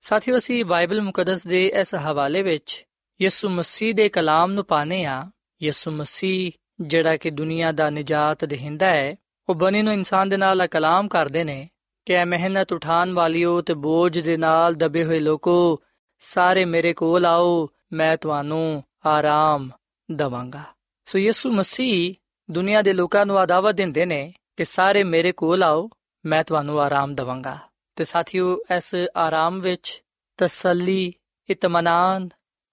[0.00, 2.86] ਸਾਥੀਓ, ਅਸੀਂ ਬਾਈਬਲ ਮੁਕੱਦਸ ਦੇ ਇਸ ਹਵਾਲੇ ਵਿੱਚ
[3.22, 5.30] ਯਿਸੂ ਮਸੀਹ ਦੇ ਕਲਾਮ ਨੂੰ ਪਾਣੇ ਆ
[5.62, 9.16] ਯਿਸੂ ਮਸੀਹ ਜਿਹੜਾ ਕਿ ਦੁਨੀਆ ਦਾ ਨਜਾਤ ਦੇਹਿੰਦਾ ਹੈ,
[9.48, 11.70] ਉਹ ਬਣੀ ਨੂੰ ਇਨਸਾਨ ਦੇ ਨਾਲ ਕਲਾਮ ਕਰਦੇ ਨੇ
[12.06, 15.82] ਕਿ ਐ ਮਿਹਨਤ ਉਠਾਨ ਵਾਲਿਓ ਤੇ ਬੋਝ ਦੇ ਨਾਲ ਦਬੇ ਹੋਏ ਲੋਕੋ,
[16.18, 19.70] ਸਾਰੇ ਮੇਰੇ ਕੋਲ ਆਓ, ਮੈਂ ਤੁਹਾਨੂੰ ਆਰਾਮ
[20.12, 20.62] ਦਵਾਂਗਾ।
[21.04, 22.14] ਸੋ ਯਿਸੂ ਮਸੀਹ
[22.50, 25.90] ਦੁਨੀਆ ਦੇ ਲੋਕਾਂ ਨੂੰ ਆਦਾਵਤ ਦਿੰਦੇ ਨੇ ਕਿ ਸਾਰੇ ਮੇਰੇ ਕੋਲ ਆਓ,
[26.26, 27.58] ਮੈਂ ਤੁਹਾਨੂੰ ਆਰਾਮ ਦਵਾਂਗਾ।
[27.96, 30.02] ਤੇ ਸਾਥੀਓ, ਇਸ ਆਰਾਮ ਵਿੱਚ
[30.36, 31.12] ਤਸੱਲੀ,
[31.50, 32.28] ਇਤਮਾਨਾਨ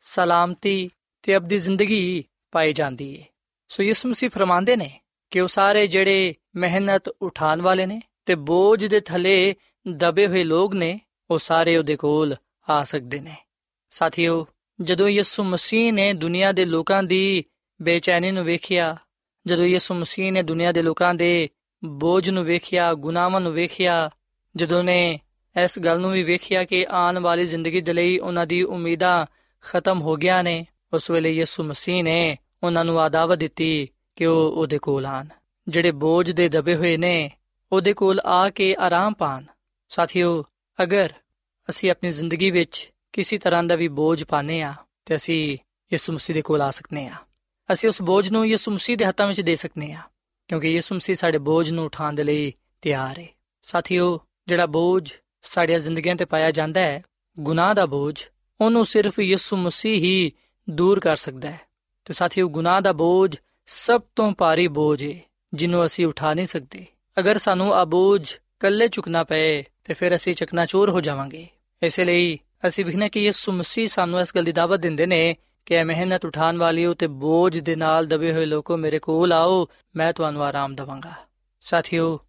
[0.08, 0.90] ਸਲਾਮਤੀ
[1.22, 3.26] ਤੇ ਅਬਦੀ ਜ਼ਿੰਦਗੀ ਪਾਈ ਜਾਂਦੀ ਹੈ
[3.68, 5.00] ਸੋ ਯਿਸੂ ਮਸੀਹ ਫਰਮਾਉਂਦੇ ਨੇ
[5.32, 9.56] ਕਿ ਉਹ ਸਾਰੇ ਜਿਹੜੇ ਮਿਹਨਤ ਉਠਾਉਣ ਵਾਲੇ ਨੇ ਤੇ ਬੋਝ ਦੇ ਥੱਲੇ
[9.88, 11.00] ਦਬੇ ਹੋਏ ਲੋਕ ਨੇ,
[11.32, 12.36] ਉਹ ਸਾਰੇ ਉਹਦੇ ਕੋਲ
[12.70, 13.36] ਆ ਸਕਦੇ ਨੇ।
[13.90, 14.48] ਸਾਥੀਓ,
[14.82, 17.44] ਜਦੋਂ ਯਿਸੂ ਮਸੀਹ ਨੇ ਦੁਨੀਆ ਦੇ ਲੋਕਾਂ ਦੀ
[17.82, 18.98] ਬੇਚੈਨੀ ਨੂੰ ਵੇਖਿਆ,
[19.48, 21.50] ਜਦੋਂ ਯਿਸੂ ਮਸੀਹ ਨੇ ਦੁਨੀਆ ਦੇ ਲੋਕਾਂ ਦੇ
[21.86, 24.10] ਬੋਝ ਨੂੰ ਵੇਖਿਆ, ਗੁਨਾਹਾਂ ਨੂੰ ਵੇਖਿਆ,
[24.56, 25.20] ਜਦੋਂ ਨੇ
[25.64, 29.26] ਇਸ ਗੱਲ ਨੂੰ ਵੀ ਵੇਖਿਆ ਕਿ ਆਉਣ ਵਾਲੀ ਜ਼ਿੰਦਗੀ ਦੇ ਲਈ ਉਹਨਾਂ ਦੀ ਉਮੀਦਾਂ
[29.68, 34.52] ਖਤਮ ਹੋ ਗਿਆ ਨੇ। ਉਸ ਵੇਲੇ ਯਿਸੂ ਮਸੀਹ ਨੇ ਉਹਨਾਂ ਨੂੰ ਆਦਾਵਤ ਦਿੱਤੀ ਕਿ ਉਹ
[34.52, 35.28] ਉਹਦੇ ਕੋਲ ਆਣ।
[35.68, 37.32] ਜਿਹੜੇ ਬੋਝ ਦੇ ਦਬੇ ਹੋਏ ਨੇ,
[37.72, 39.44] ਉਹਦੇ ਕੋਲ ਆ ਕੇ ਆਰਾਮ ਪਾਣ।
[39.90, 40.44] ਸਾਥੀਓ,
[40.84, 41.14] ਅਗਰ
[41.70, 44.74] ਅਸੀਂ ਆਪਣੀ ਜ਼ਿੰਦਗੀ ਵਿੱਚ ਕਿਸੇ ਤਰ੍ਹਾਂ ਦਾ ਵੀ ਬੋਝ ਪਾਣੇ ਆ
[45.06, 45.58] ਤੇ ਅਸੀਂ
[45.94, 47.14] ਯਿਸੂ ਮਸੀਹ ਦੇ ਕੋਲ ਆ ਸਕਨੇ ਆ
[47.74, 50.02] ਅਸੀਂ ਉਸ ਬੋਝ ਨੂੰ ਯਿਸੂ ਮਸੀਹ ਦੇ ਹੱਥਾਂ ਵਿੱਚ ਦੇ ਸਕਨੇ ਆ
[50.48, 53.28] ਕਿਉਂਕਿ ਯਿਸੂ ਮਸੀਹ ਸਾਡੇ ਬੋਝ ਨੂੰ ਉਠਾਉਣ ਦੇ ਲਈ ਤਿਆਰ ਹੈ।
[53.62, 57.04] ਸਾਥੀਓ, ਜਿਹੜਾ ਬੋਝ ਸਾਡੀਆਂ ਜ਼ਿੰਦਗੀਆਂ ਤੇ ਪਾਇਆ ਜਾਂਦਾ ਹੈ,
[57.40, 58.24] ਗੁਨਾਹ ਦਾ ਬੋਝ
[58.62, 60.32] ਉਹਨੂੰ ਸਿਰਫ ਯਿਸੂ ਮਸੀਹ ਹੀ
[60.70, 61.62] ਦੂਰ ਕਰ ਸਕਦਾ ਹੈ।
[62.06, 65.20] ਤੇ ਸਾਥੀਓ, ਗੁਨਾਹ ਦਾ ਬੋਝ ਸਭ ਤੋਂ ਭਾਰੀ ਬੋਝ ਹੈ
[65.54, 66.86] ਜਿਹਨੂੰ ਅਸੀਂ ਉਠਾ ਨਹੀਂ ਸਕਦੇ।
[67.20, 71.48] ਅਗਰ ਸਾਨੂੰ ਆ ਬੋਝ ਕੱਲੇ ਚੁੱਕਣਾ ਪਏ, ਤੇ ਫਿਰ ਅਸੀਂ ਚਕਨਾਚੂਰ ਹੋ ਜਾਵਾਂਗੇ।
[71.84, 75.74] ਇਸੇ ਲਈ ਅਸੀਂ ਵਿਖਣਾ ਕਿ ਯਿਸੂ ਮਸੀਹ ਸਾਨੂੰ ਇਸ ਗੱਲ ਦੀ ਦਾਵਤ ਦਿੰਦੇ ਨੇ ਕਿ
[75.74, 80.14] ਇਹ ਮਿਹਨਤ ਉਠਾਉਣ ਵਾਲਿਓ ਤੇ ਬੋਝ ਦੇ ਨਾਲ ਦਬੇ ਹੋਏ ਲੋਕੋ ਮੇਰੇ ਕੋਲ ਆਓ, ਮੈਂ
[80.14, 81.14] ਤੁਹਾਨੂੰ ਆਰਾਮ ਦਵਾਂਗਾ।
[81.62, 82.20] ਸਾਥੀਓ,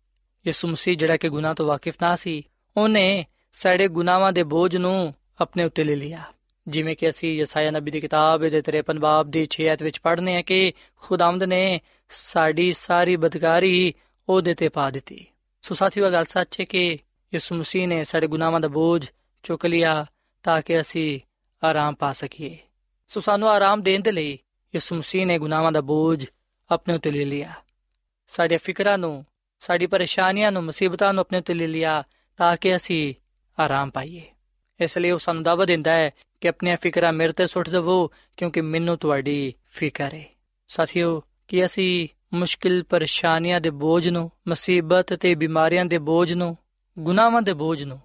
[0.46, 2.42] ਯਿਸੂ ਮਸੀਹ ਜਿਹੜਾ ਕਿ ਗੁਨਾਹ ਤੋਂ ਵਾਕਿਫ ਨਾ ਸੀ,
[2.76, 6.22] ਉਹਨੇ ਸਾਡੇ ਗੁਨਾਹਾਂ ਦੇ ਬੋਝ ਨੂੰ ਆਪਣੇ ਉੱਤੇ ਲੈ ਲਿਆ।
[6.68, 10.36] ਜਿਵੇਂ ਕਿ ਅਸੀਂ ਯਸਾਇਆ ਨਬੀ ਦੀ ਕਿਤਾਬ ਦੇ 53 ਬਾਬ ਦੀ 6 ਐਤ ਵਿੱਚ ਪੜ੍ਹਨੇ
[10.36, 13.94] ਆ ਕਿ ਖੁਦਾਵੰਦ ਨੇ ਸਾਡੀ ਸਾਰੀ ਬਦਕਾਰੀ
[14.28, 15.26] ਉਹਦੇ ਤੇ ਪਾ ਦਿੱਤੀ।
[15.62, 16.98] ਸੋ ਸਾਥੀਓ ਗੱਲ ਸੱਚ ਹੈ ਕਿ
[17.34, 19.06] ਯਿਸੂ ਮਸੀਹ ਨੇ ਸਾਡੇ ਗੁਨਾਹਾਂ ਦਾ ਬੋਝ
[19.42, 20.06] ਚੁੱਕ ਲਿਆ
[20.42, 21.20] ਤਾਂ ਕਿ ਅਸੀਂ
[21.64, 22.58] ਆਰਾਮ ਪਾ ਸਕੀਏ।
[23.08, 24.32] ਸੋ ਸਾਨੂੰ ਆਰਾਮ ਦੇਣ ਦੇ ਲਈ
[24.74, 26.26] ਯਿਸੂ ਮਸੀਹ ਨੇ ਗੁਨਾਹਾਂ ਦਾ ਬੋਝ
[26.70, 27.52] ਆਪਣੇ ਉੱਤੇ ਲੈ ਲਿਆ।
[28.28, 29.26] ਸਾਡੇ ਫਿਕਰਾਂ ਨੂੰ,
[29.60, 32.04] ਸਾਡੀ ਪਰੇਸ਼ਾਨੀਆਂ ਨੂੰ, ਮੁਸੀਬਤਾਂ ਨੂੰ ਆਪਣੇ ਉੱਤੇ ਲੈ ਲਿਆ
[32.36, 33.14] ਤਾਂ ਕਿ ਅਸੀਂ
[33.62, 34.30] ਆਰਾਮ ਪਾਈਏ।
[34.80, 36.10] ਇਸ ਲਈ ਉਹ ਸਾਨੂੰ ਦਾਅਵਾ ਦਿੰਦਾ ਹੈ
[36.40, 40.24] ਕਿ ਆਪਣੀਆਂ ਫਿਕਰਾਂ ਮੇਰੇ ਤੇ ਸੁੱਟ ਦੇਵੋ, ਕਿਉਂਕਿ ਮੈਨੂੰ ਤੁਹਾਡੀ ਫਿਕਰ ਹੈ।
[40.68, 46.56] ਸਾਥੀਓ, ਕਿ ਅਸੀਂ ਮੁਸ਼ਕਿਲ ਪਰੇਸ਼ਾਨੀਆਂ ਦੇ ਬੋਝ ਨੂੰ, ਮੁਸੀਬਤ ਤੇ ਬਿਮਾਰੀਆਂ ਦੇ ਬੋਝ ਨੂੰ,
[46.98, 48.00] ਗੁਨਾਹਾਂ ਦੇ ਬੋਝ ਨੂੰ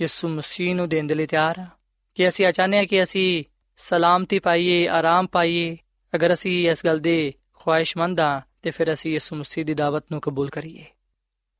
[0.00, 1.66] ਯਿਸੂ ਮਸੀਹ ਨੂੰ ਦੇਣ ਦੇ ਲਈ ਤਿਆਰ ਹਾਂ?
[2.14, 3.44] ਕਿ ਅਸੀਂ ਚਾਹੁੰਦੇ ਹਾਂ ਕਿ ਅਸੀਂ
[3.76, 5.76] ਸਲਾਮਤੀ ਪਾਈਏ, ਆਰਾਮ ਪਾਈਏ?
[6.14, 10.20] ਅਗਰ ਅਸੀਂ ਇਸ ਗੱਲ ਦੇ ਖੁਆਇਸ਼ਮੰਦ ਹਾਂ, ਤੇ ਫਿਰ ਅਸੀਂ ਯਿਸੂ ਮਸੀਹ ਦੀ ਦਾਵਤ ਨੂੰ
[10.20, 10.84] ਕਬੂਲ ਕਰੀਏ।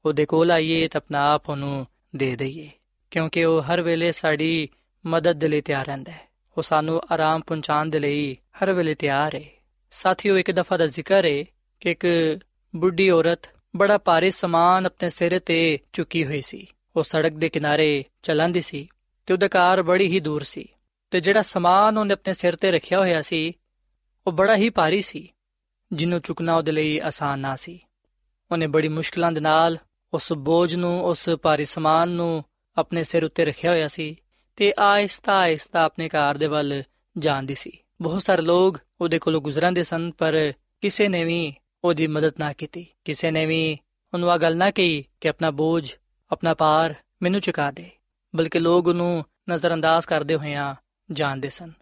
[0.04, 2.70] ਉਹਦੇ ਕੋਲ ਆਈਏ ਤਾਂ ਆਪਣਾ ਆਪ ਉਹਨੂੰ ਦੇ ਦਈਏ।
[3.16, 4.68] ਕਿਉਂਕਿ ਉਹ ਹਰ ਵੇਲੇ ਸਾਡੀ
[5.06, 9.34] ਮਦਦ ਦੇ ਲਈ ਤਿਆਰ ਰਹਿੰਦਾ ਹੈ। ਉਹ ਸਾਨੂੰ ਆਰਾਮ ਪਹੁੰਚਾਉਣ ਦੇ ਲਈ ਹਰ ਵੇਲੇ ਤਿਆਰ
[9.34, 9.44] ਹੈ।
[9.90, 11.44] ਸਾਥੀਓ, ਇੱਕ ਦਫਾ ਦਾ ਜ਼ਿਕਰ ਹੈ
[11.80, 12.06] ਕਿ ਇੱਕ
[12.76, 13.40] ਬੁੱਢੀ ਔਰਤ
[13.76, 18.88] ਬੜਾ ਭਾਰੀ ਸਮਾਨ ਆਪਣੇ ਸਿਰ ਤੇ ਚੁੱਕੀ ਹੋਈ ਸੀ। ਉਹ ਸੜਕ ਦੇ ਕਿਨਾਰੇ ਚੱਲਦੀ ਸੀ
[19.26, 20.68] ਤੇ ਉਹਦਾ ਕਾਰ ਬੜੀ ਹੀ ਦੂਰ ਸੀ
[21.10, 23.52] ਤੇ ਜਿਹੜਾ ਸਮਾਨ ਉਹਨੇ ਆਪਣੇ ਸਿਰ ਤੇ ਰੱਖਿਆ ਹੋਇਆ ਸੀ,
[24.26, 25.28] ਉਹ ਬੜਾ ਹੀ ਭਾਰੀ ਸੀ,
[25.92, 27.80] ਜਿਹਨੂੰ ਚੁੱਕਣਾ ਉਹਦੇ ਲਈ ਆਸਾਨ ਨਾ ਸੀ।
[28.52, 29.78] ਉਹਨੇ ਬੜੀ ਮੁਸ਼ਕਲਾਂ ਦੇ ਨਾਲ
[30.14, 32.44] ਉਸ ਬੋਝ ਨੂੰ, ਉਸ ਭਾਰੀ ਸਮਾਨ ਨੂੰ
[32.78, 34.16] ਆਪਣੇ ਸਿਰ ਉੱਤੇ ਰੱਖਿਆ ਹੋਇਆ ਸੀ
[34.56, 36.82] ਤੇ ਆਹਿਸਤਾ ਆਹਿਸਤਾ ਆਪਣੇ ਕਾਰ ਦੇ ਵੱਲ
[37.18, 42.32] ਜਾਂਦੀ ਸੀ। ਬਹੁਤ ਸਾਰੇ ਲੋਕ ਉਹਦੇ ਕੋਲੋਂ ਗੁਜ਼ਰਦੇ ਸਨ, ਪਰ ਕਿਸੇ ਨੇ ਵੀ ਉਹਦੀ ਮਦਦ
[42.38, 43.78] ਨਾ ਕੀਤੀ। ਕਿਸੇ ਨੇ ਵੀ
[44.14, 45.94] ਉਹਨੂੰ ਆ ਗੱਲ ਨਾ ਕਹੀ ਕਿ ਆਪਣਾ ਬੋਝ,
[46.32, 47.90] ਆਪਣਾ ਭਾਰ ਮੈਨੂੰ ਚੁਕਾ ਦੇ,
[48.36, 50.74] ਬਲਕਿ ਲੋਕ ਉਹਨੂੰ ਨਜ਼ਰਅੰਦਾਜ਼ ਕਰਦੇ ਹੋਇਆਂ
[51.12, 51.72] ਜਾਣਦੇ ਸਨ।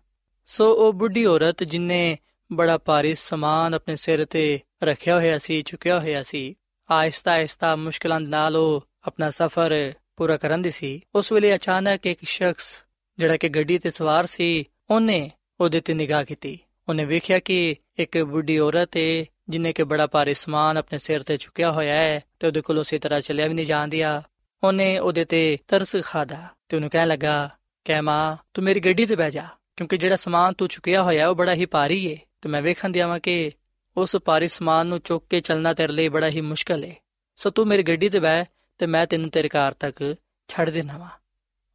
[0.46, 2.18] ਸੋ ਉਹ ਬੁੱਢੀ ਔਰਤ ਜਿਨੇ
[2.52, 6.54] ਬੜਾ ਭਾਰੀ ਸਮਾਨ ਆਪਣੇ ਸਿਰ ਤੇ ਰੱਖਿਆ ਹੋਇਆ ਸੀ, ਚੁੱਕਿਆ ਹੋਇਆ ਸੀ,
[6.90, 12.20] ਆਹਿਸਤਾ ਆਹਿਸਤਾ ਮੁਸ਼ਕਲਾਂ ਨਾਲ ਉਹ ਆਪਣਾ ਸਫ਼ਰ ਪੂਰਾ ਕਰਨ ਦੀ ਸੀ। ਉਸ ਵੇਲੇ ਅਚਾਨਕ ਇੱਕ
[12.22, 12.84] ਸ਼ਖਸ,
[13.18, 18.18] ਜਿਹੜਾ ਕਿ ਗੱਡੀ ਤੇ ਸਵਾਰ ਸੀ, ਉਹਨੇ ਉਹਦੇ ਤੇ ਨਿਗਾਹ ਕੀਤੀ। ਉਹਨੇ ਵੇਖਿਆ ਕਿ ਇੱਕ
[18.18, 22.46] ਬੁੱਢੀ ਔਰਤ ਹੈ ਜਿਨੇ ਕਿ ਬੜਾ ਭਾਰੀ ਸਮਾਨ ਆਪਣੇ ਸਿਰ ਤੇ ਚੁੱਕਿਆ ਹੋਇਆ ਹੈ ਤੇ
[22.46, 24.22] ਉਹਦੇ ਕੋਲ ਉਸੇ ਤਰ੍ਹਾਂ ਚੱਲਿਆ ਵੀ ਨਹੀਂ ਜਾਂਦਿਆ।
[24.64, 27.50] ਉਹਨੇ ਉਹਦੇ ਤੇ ਤਰਸ ਖਾਦਾ ਤੇ ਉਹਨੂੰ ਕਹਿਣ ਲੱਗਾ
[27.84, 29.46] ਕਿ ਮਾਂ, ਤੂੰ ਮੇਰੀ ਗੱਡੀ ਤੇ ਬਹਿ ਜਾ,
[29.76, 33.18] ਕਿਉਂਕਿ ਜਿਹੜਾ ਸਮਾਨ ਤੂੰ ਚੁੱਕਿਆ ਹੋਇਆ ਉਹ ਬੜਾ ਹੀ ਭਾਰੀ ਏ। ਤੇ ਮੈਂ ਵੇਖਣ ਦਿਆਵਾਂ
[33.18, 33.50] ਕਿ
[33.96, 36.94] ਉਸ ਭਾਰੀ ਸਮਾਨ ਨੂੰ ਚੁੱਕ ਕੇ ਚੱਲਣਾ ਤੇਰੇ ਲਈ ਬੜਾ ਹੀ ਮੁਸ਼ਕਲ ਏ।
[37.36, 38.44] ਸੋ ਤੂੰ ਮੇਰੀ ਗੱਡੀ ਤੇ ਬਹਿ
[38.78, 40.16] ਤੇ ਮੈਂ ਤੈਨੂੰ ਤੇਰੇ ਘਰ ਤੱਕ
[40.48, 41.08] ਛੱਡ ਦੇਣਾ ਵਾ।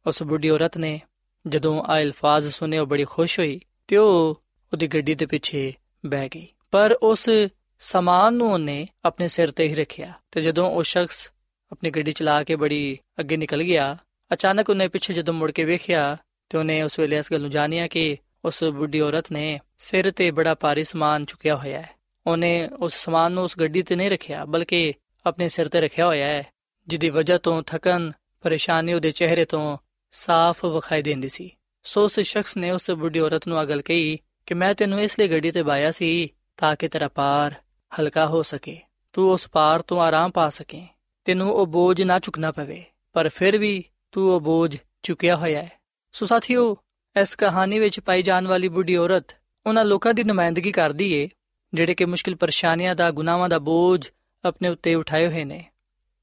[0.06, 1.00] ਉਸ ਬੁੱਢੀ ਔਰਤ ਨੇ
[1.46, 5.72] ਜਦੋਂ ਆ ਅਲਫਾਜ਼ ਸੁਨੇ ਉਹ ਬੜੀ ਖੁਸ਼ ਹੋਈ ਤੇ ਉਹ ਉਹਦੀ ਗੱਡੀ ਦੇ ਪਿੱਛੇ
[6.06, 7.30] ਬਹਿ ਗਈ। ਪਰ ਉਸ
[7.78, 11.30] ਸਮਾਨ ਨੂੰ ਉਹਨੇ ਆਪਣੇ ਸਿਰ ਤੇ ਹੀ ਰੱਖਿਆ ਤੇ ਜਦੋਂ ਉਹ ਸ਼ਖਸ
[11.72, 13.98] ਆਪਣੀ ਗੱਡੀ ਚਲਾ ਕੇ ਬੜੀ ਅੱਗੇ ਨਿਕਲ ਗਿਆ,
[14.32, 16.16] ਅਚਾਨਕ ਉਹਨੇ ਪਿੱਛੇ ਜਦੋਂ ਮੁੜ ਕੇ ਵੇਖਿਆ
[16.48, 20.30] ਤੇ ਉਹਨੇ ਉਸ ਵੇਲੇ ਇਸ ਗੱਲ ਨੂੰ ਜਾਣਿਆ ਕਿ ਉਸ ਬੁੱਢੀ ਔਰਤ ਨੇ ਸਿਰ ਤੇ
[20.30, 21.90] ਬੜਾ ਭਾਰੀ ਸਮਾਨ ਚੁੱਕਿਆ ਹੋਇਆ ਹੈ।
[22.26, 24.92] ਉਹਨੇ ਉਸ ਸਮਾਨ ਨੂੰ ਉਸ ਗੱਡੀ ਤੇ ਨਹੀਂ ਰੱਖਿਆ, ਬਲਕਿ
[25.26, 26.46] ਆਪਣੇ ਸਿਰ ਤੇ ਰੱਖਿਆ ਹੋਇਆ ਹੈ।
[26.90, 29.78] ਜਿਹਦੀ ਵਜ੍ਹਾ ਤੋਂ ਥਕਨ, ਪਰੇਸ਼ਾਨੀ ਉਹਦੇ ਚਿਹਰੇ ਤੋਂ
[30.12, 31.50] ਸਾਫ਼ ਵਿਖਾਈ ਦਿੰਦੀ ਸੀ।
[31.82, 35.28] ਸੋ ਉਸ ਸ਼ਖਸ ਨੇ ਉਸ ਬੁੱਢੀ ਔਰਤ ਨੂੰ ਅਗਲ ਕਹੀ ਕਿ ਮੈਂ ਤੈਨੂੰ ਇਸ ਲਈ
[35.28, 37.54] ਗੱਡੀ ਤੇ ਬਾਇਆ ਸੀ ਤਾਂ ਕਿ ਤੇਰਾ ਪਾਰ
[37.92, 38.80] ਹਲਕਾ ਹੋ ਸਕੇ।
[39.12, 40.86] ਤੂੰ ਉਸ ਪਾਰ ਤੋਂ ਆਰਾਮ ਪਾ ਸਕੇ।
[41.24, 45.72] ਤੈਨੂੰ ਉਹ ਬੋਝ ਨਾ ਚੁੱਕਣਾ ਪਵੇ, ਪਰ ਫਿਰ ਵੀ ਤੂੰ ਉਹ ਬੋਝ ਚੁੱਕਿਆ ਹੋਇਆ ਹੈ।
[46.12, 46.76] ਸੋ ਸਾਥੀਓ,
[47.20, 51.28] ਇਸ ਕਹਾਣੀ ਵਿੱਚ ਪਾਈ ਜਾਣ ਵਾਲੀ ਬੁੱਢੀ ਔਰਤ ਉਹਨਾਂ ਲੋਕਾਂ ਦੀ ਨੁਮਾਇੰਦਗੀ ਕਰਦੀ ਏ,
[51.74, 54.08] ਜਿਹੜੇ ਕਿ ਮੁਸ਼ਕਿਲ ਪਰੇਸ਼ਾਨੀਆਂ ਦਾ, ਗੁਨਾਹਾਂ ਦਾ ਬੋਝ
[54.44, 55.64] ਆਪਣੇ ਉੱਤੇ ਉਠਾਏ ਹੋਏ ਨੇ।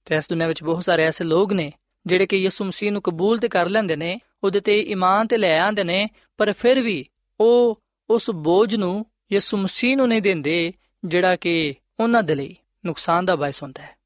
[0.08, 1.72] ਤੇ ਇਸ ਦੁਨੀਆਂ ਵਿੱਚ ਬਹੁਤ ਸਾਰੇ ਐਸੇ ਲੋਕ ਨੇ
[2.06, 5.60] ਜਿਹੜੇ ਕਿ ਯਿਸੂ ਮਸੀਹ ਨੂੰ ਕਬੂਲ ਤੇ ਕਰ ਲੈਂਦੇ ਨੇ, ਉਹਦੇ ਤੇ ਈਮਾਨ ਤੇ ਲੈ
[5.60, 7.06] ਆਂਦੇ ਨੇ, ਪਰ ਫਿਰ ਵੀ
[7.40, 10.74] ਉਹ ਉਸ ਬੋਝ ਨੂੰ ਯਿਸੂ ਮਸੀਹ ਨੂੰ ਨਹੀਂ ਦਿੰਦੇ
[11.06, 13.98] ਜਿਹੜਾ ਕਿ ਉਹਨਾਂ ਦੇ ਲਈ ਨੁਕਸਾਨ ਦਾ ਬਾਇਸ ਹੁੰਦਾ ਹੈ।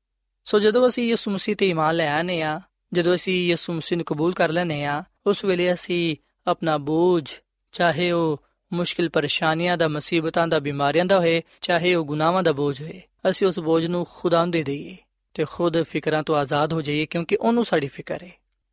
[0.45, 2.61] ਸੋ ਜਦੋਂ ਅਸੀਂ ਯਿਸੂ ਮਸੀਹ ਤੇ ਈਮਾਨ ਲੈ ਆਨੇ ਆ
[2.93, 6.15] ਜਦੋਂ ਅਸੀਂ ਯਿਸੂ ਮਸੀਹ ਨੂੰ ਕਬੂਲ ਕਰ ਲੈਨੇ ਆ ਉਸ ਵੇਲੇ ਅਸੀਂ
[6.47, 7.29] ਆਪਣਾ ਬੋਝ,
[7.71, 8.41] ਚਾਹੇ ਉਹ
[8.73, 13.47] ਮੁਸ਼ਕਿਲ ਪਰੇਸ਼ਾਨੀਆਂ ਦਾ, ਮੁਸੀਬਤਾਂ ਦਾ, ਬਿਮਾਰੀਆਂ ਦਾ ਹੋਏ, ਚਾਹੇ ਉਹ ਗੁਨਾਹਾਂ ਦਾ ਬੋਝ ਹੋਏ, ਅਸੀਂ
[13.47, 14.97] ਉਸ ਬੋਝ ਨੂੰ ਖੁਦਾ ਨੂੰ ਦੇ ਦਈਏ।
[15.33, 18.31] ਤੇ ਖੁਦ ਫਿਕਰਾਂ ਤੋਂ ਆਜ਼ਾਦ ਹੋ ਜਾਈਏ ਕਿਉਂਕਿ ਉਹਨੂੰ ਸਾਡੀ ਫਿਕਰ ਹੈ।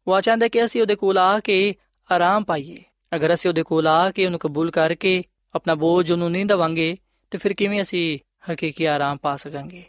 [0.08, 1.74] ਉਹ ਚਾਹੁੰਦਾ ਕਿ ਅਸੀਂ ਉਹਦੇ ਕੋਲ ਆ ਕੇ
[2.12, 2.84] ਆਰਾਮ ਪਾਈਏ।
[3.16, 6.96] ਅਗਰ ਅਸੀਂ ਉਹਦੇ ਕੋਲ ਆ ਕੇ ਉਹਨੂੰ ਕਬੂਲ ਕਰਕੇ ਆਪਣਾ ਬੋਝ ਉਹਨੂੰ ਨਹੀਂ ਦਵਾਂਗੇ,
[7.30, 8.18] ਤੇ ਫਿਰ ਕਿਵੇਂ ਅਸੀਂ
[8.52, 9.84] ਹਕੀਕੀ ਆਰਾਮ ਪਾ ਸਕਾਂਗੇ?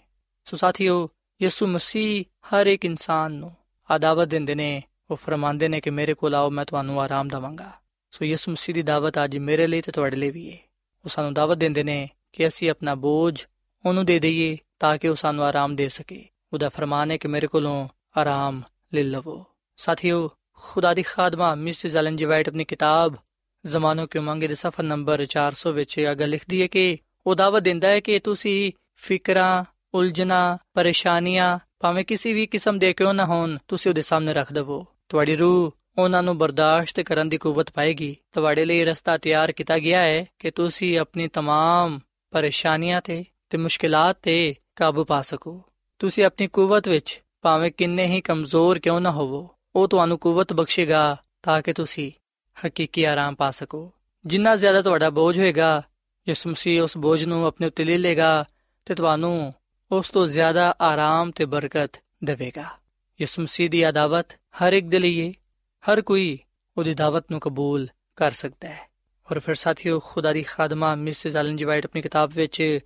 [0.45, 1.09] ਸੋ ਸਾਥੀਓ,
[1.41, 3.55] ਯਿਸੂ ਮਸੀਹ ਹਰ ਇੱਕ ਇਨਸਾਨ ਨੂੰ
[3.91, 7.71] ਆਦਾਵਤ ਦਿੰਦੇ ਨੇ। ਉਹ ਫਰਮਾਉਂਦੇ ਨੇ ਕਿ ਮੇਰੇ ਕੋਲ ਆਓ, ਮੈਂ ਤੁਹਾਨੂੰ ਆਰਾਮ ਦਵਾਂਗਾ।
[8.11, 10.57] ਸੋ ਯਿਸੂ ਮਸੀਹ ਦੀ ਦਾਵਤ ਅੱਜ ਮੇਰੇ ਲਈ ਤੇ ਤੁਹਾਡੇ ਲਈ ਵੀ ਹੈ।
[11.05, 13.45] ਉਹ ਸਾਨੂੰ ਦਾਵਤ ਦਿੰਦੇ ਨੇ ਕਿ ਅਸੀਂ ਆਪਣਾ ਬੋਝ
[13.85, 17.46] ਉਹਨੂੰ ਦੇ ਦਈਏ ਤਾਂ ਕਿ ਉਹ ਸਾਨੂੰ ਆਰਾਮ ਦੇ ਸਕੇ। ਉਹਦਾ ਫਰਮਾਨ ਹੈ ਕਿ ਮੇਰੇ
[17.46, 18.62] ਕੋਲੋਂ ਆਰਾਮ
[18.94, 19.44] ਲੈ ਲਵੋ
[19.78, 23.16] ਸਾਥੀਓ ਖੁਦਾ ਦੀ ਖਾਦਮਾ ਮਿਸਿਸ ਐਲਨ ਜੀ ਵਾਈਟ ਆਪਣੀ ਕਿਤਾਬ
[23.66, 27.62] ਜ਼ਮਾਨੋ ਕੇ ਮੰਗੇ ਦੇ ਸਫਾ ਨੰਬਰ 400 ਵਿੱਚ ਇਹ ਗੱਲ ਲਿਖਦੀ ਹੈ ਕਿ ਉਹ ਦਾਵਤ
[27.62, 33.58] ਦਿੰਦਾ ਹੈ ਕਿ ਤੁਸੀਂ ਫਿਕਰਾਂ ਉਲਝਣਾ ਪਰੇਸ਼ਾਨੀਆਂ ਭਾਵੇਂ ਕਿਸੇ ਵੀ ਕਿਸਮ ਦੇ ਕਿਉਂ ਨਾ ਹੋਣ
[33.68, 38.64] ਤੁਸੀਂ ਉਹਦੇ ਸਾਹਮਣੇ ਰੱਖ ਦਵੋ ਤੁਹਾਡੀ ਰੂਹ ਉਹਨਾਂ ਨੂੰ ਬਰਦਾਸ਼ਤ ਕਰਨ ਦੀ ਕੂਵਤ ਪਾਏਗੀ ਤੁਹਾਡੇ
[38.64, 41.98] ਲਈ ਰਸਤਾ ਤਿਆਰ ਕੀਤਾ ਗਿਆ ਹੈ ਕਿ ਤੁਸੀਂ ਆਪਣੀ तमाम
[42.32, 45.62] ਪਰੇਸ਼ਾਨੀਆਂ ਤੇ ਤੇ ਮੁਸ਼ਕਿਲਾਂ ਤੇ ਕਾਬੂ ਪਾ ਸਕੋ
[45.99, 51.17] ਤੁਸੀਂ ਆਪਣੀ ਕੂਵਤ ਵਿੱਚ ਭਾਵੇਂ ਕਿੰਨੇ ਹੀ ਕਮਜ਼ੋਰ ਕਿਉਂ ਨਾ ਹੋਵੋ, ਉਹ ਤੁਹਾਨੂੰ ਕੂਵਤ ਬਖਸ਼ੇਗਾ
[51.43, 52.11] ਤਾਂ ਕਿ ਤੁਸੀਂ
[52.67, 53.91] ਹਕੀਕੀ ਆਰਾਮ ਪਾ ਸਕੋ।
[54.25, 55.83] ਜਿੰਨਾ ਜ਼ਿਆਦਾ ਤੁਹਾਡਾ ਬੋਝ ਹੋਏਗਾ,
[56.29, 58.45] ਯਿਸੂ ਮਸੀਹ ਉਸ ਬੋਝ ਨੂੰ ਆਪਣੇ ਉੱਤੇ ਲੈ ਲੇਗਾ
[58.85, 59.53] ਤੇ ਤੁਹਾਨੂੰ
[59.91, 61.91] ਉਸ ਤੋਂ ਜ਼ਿਆਦਾ ਆਰਾਮ ਤੇ ਬਰਕਤ
[62.23, 62.65] ਦੇਵੇਗਾ।
[63.21, 65.31] ਯਿਸੂ ਮਸੀਹ ਦੀ ਦਾਵਤ ਹਰ ਇੱਕ ਦੇ ਲਈ
[65.91, 66.39] ਹਰ ਕੋਈ
[66.77, 68.89] ਉਹਦੀ ਦਾਵਤ ਨੂੰ ਕਬੂਲ ਕਰ ਸਕਦਾ ਹੈ।
[69.31, 72.79] ਔਰ ਫਿਰ ਸਾਥੀਓ, ਖੁਦਾ ਦੀ ਖਾਦਮਾ ਮਿਸਿਸ ਐਲਨ ਜੀ ਵਾਈਟ ਆਪਣੀ ਕਿਤਾਬ ਵਿੱਚ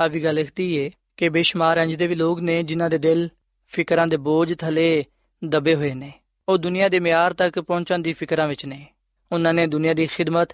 [0.00, 3.28] ਆ ਵੀ ਗੱਲ ਲਿਖਦੀ ਏ ਕਿ ਬੇਸ਼ੁਮਾਰ ਇੰਜ ਦੇ ਵੀ ਲੋਕ ਨੇ ਜਿਨ੍ਹਾਂ ਦੇ ਦਿਲ
[3.66, 5.04] ਫਿਕਰਾਂ ਦੇ ਬੋਝ ਥਲੇ
[5.44, 6.12] ਦਬੇ ਹੋਏ ਨੇ।
[6.48, 8.86] ਉਹ ਦੁਨੀਆ ਦੇ ਮਿਆਰ ਤੱਕ ਪਹੁੰਚਣ ਦੀ ਫਿਕਰਾਂ ਵਿੱਚ ਨੇ।
[9.32, 10.48] ਉਹਨਾਂ ਨੇ ਦੁਨੀਆ ਦੀ ਖਿਦਮਤ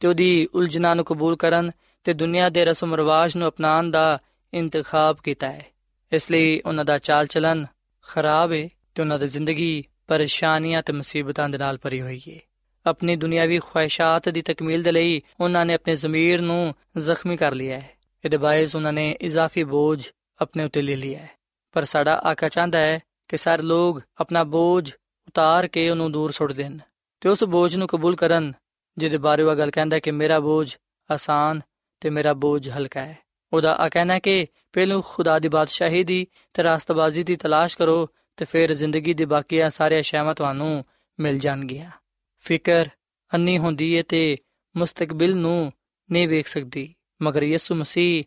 [0.00, 1.70] ਤੇ ਉਹਦੀ ਉਲਝਣਾਂ ਨੂੰ ਕਬੂਲ ਕਰਨ
[2.04, 4.18] ਤੇ ਦੁਨੀਆ ਦੇ ਰਸਮ ਰਿਵਾਜ ਨੂੰ ਅਪਣਾਉਣ ਦਾ
[4.54, 5.66] ਇੰਤਖਾਬ ਕੀਤਾ ਹੈ।
[6.12, 7.66] ਇਸ ਲਈ ਉਹਨਾਂ ਦਾ ਚਾਲ ਚਲਨ
[8.02, 12.40] ਖਰਾਬ ਹੈ ਤੇ ਉਹਨਾਂ ਦੀ ਜ਼ਿੰਦਗੀ ਪਰੇਸ਼ਾਨੀਆਂ ਤੇ ਮੁਸੀਬਤਾਂ ਦੇ ਨਾਲ ਭਰੀ ਹੋਈ ਹੈ
[12.86, 17.80] ਆਪਣੀ ਦੁਨਿਆਵੀ ਖੁਆਇਸ਼ਾਤ ਦੀ ਤਕਮੀਲ ਦੇ ਲਈ ਉਹਨਾਂ ਨੇ ਆਪਣੇ ਜ਼ਮੀਰ ਨੂੰ ਜ਼ਖਮੀ ਕਰ ਲਿਆ
[17.80, 20.08] ਹੈ। ਇਹਦੇ ਬਾਇਜ਼ ਉਹਨਾਂ ਨੇ ਇਜ਼ਾਫੀ ਬੋਝ
[20.40, 21.30] ਆਪਣੇ ਉੱਤੇ ਲੈ ਲਿਆ ਹੈ।
[21.72, 24.92] ਪਰ ਸਾਡਾ ਆਕਾ ਚਾਹੁੰਦਾ ਹੈ ਕਿ ਸਾਰੇ ਲੋਕ ਆਪਣਾ ਬੋਝ
[25.28, 26.78] ਉਤਾਰ ਕੇ ਉਹਨੂੰ ਦੂਰ ਸੁੱਟ ਦੇਣ
[27.20, 28.52] ਤੇ ਉਸ ਬੋਝ ਨੂੰ ਕਬੂਲ ਕਰਨ,
[28.98, 30.76] ਜਿਹਦੇ ਬਾਰੇ ਉਹ ਗੱਲ ਕਹਿੰਦਾ ਕਿ ਮੇਰਾ ਬੋਝ
[31.10, 31.60] ਆਸਾਨ
[32.00, 33.18] ਤੇ ਮੇਰਾ ਬੋਝ ਹਲਕਾ ਹੈ।
[33.52, 38.44] ਉਹਦਾ ਆ ਕਹਿਣਾ ਕਿ ਪਹਿਲੂ ਖੁਦਾ ਦੀ ਬਾਦਸ਼ਾਹੀ ਦੀ ਤੇ ਰਾਸਤਬਾਜ਼ੀ ਦੀ ਤਲਾਸ਼ ਕਰੋ ਤੇ
[38.44, 40.84] ਫਿਰ ਜ਼ਿੰਦਗੀ ਦੇ ਬਾਕੀਆਂ ਸਾਰੇ ਅਸ਼ਿਆਵਾਂ ਤੁਹਾਨੂੰ
[41.20, 41.90] ਮਿਲ ਜਾਣਗੀਆਂ।
[42.38, 42.86] ਫਿਕਰ
[43.34, 44.36] ਅੰਨੀ ਹੁੰਦੀ ਏ ਤੇ
[44.76, 45.72] ਮੁਸਤਕਬਲ ਨੂੰ
[46.10, 48.24] ਨਹੀਂ ਵੇਖ ਸਕਦੀ। ਮਗਰ ਯਿਸੂ ਮਸੀਹ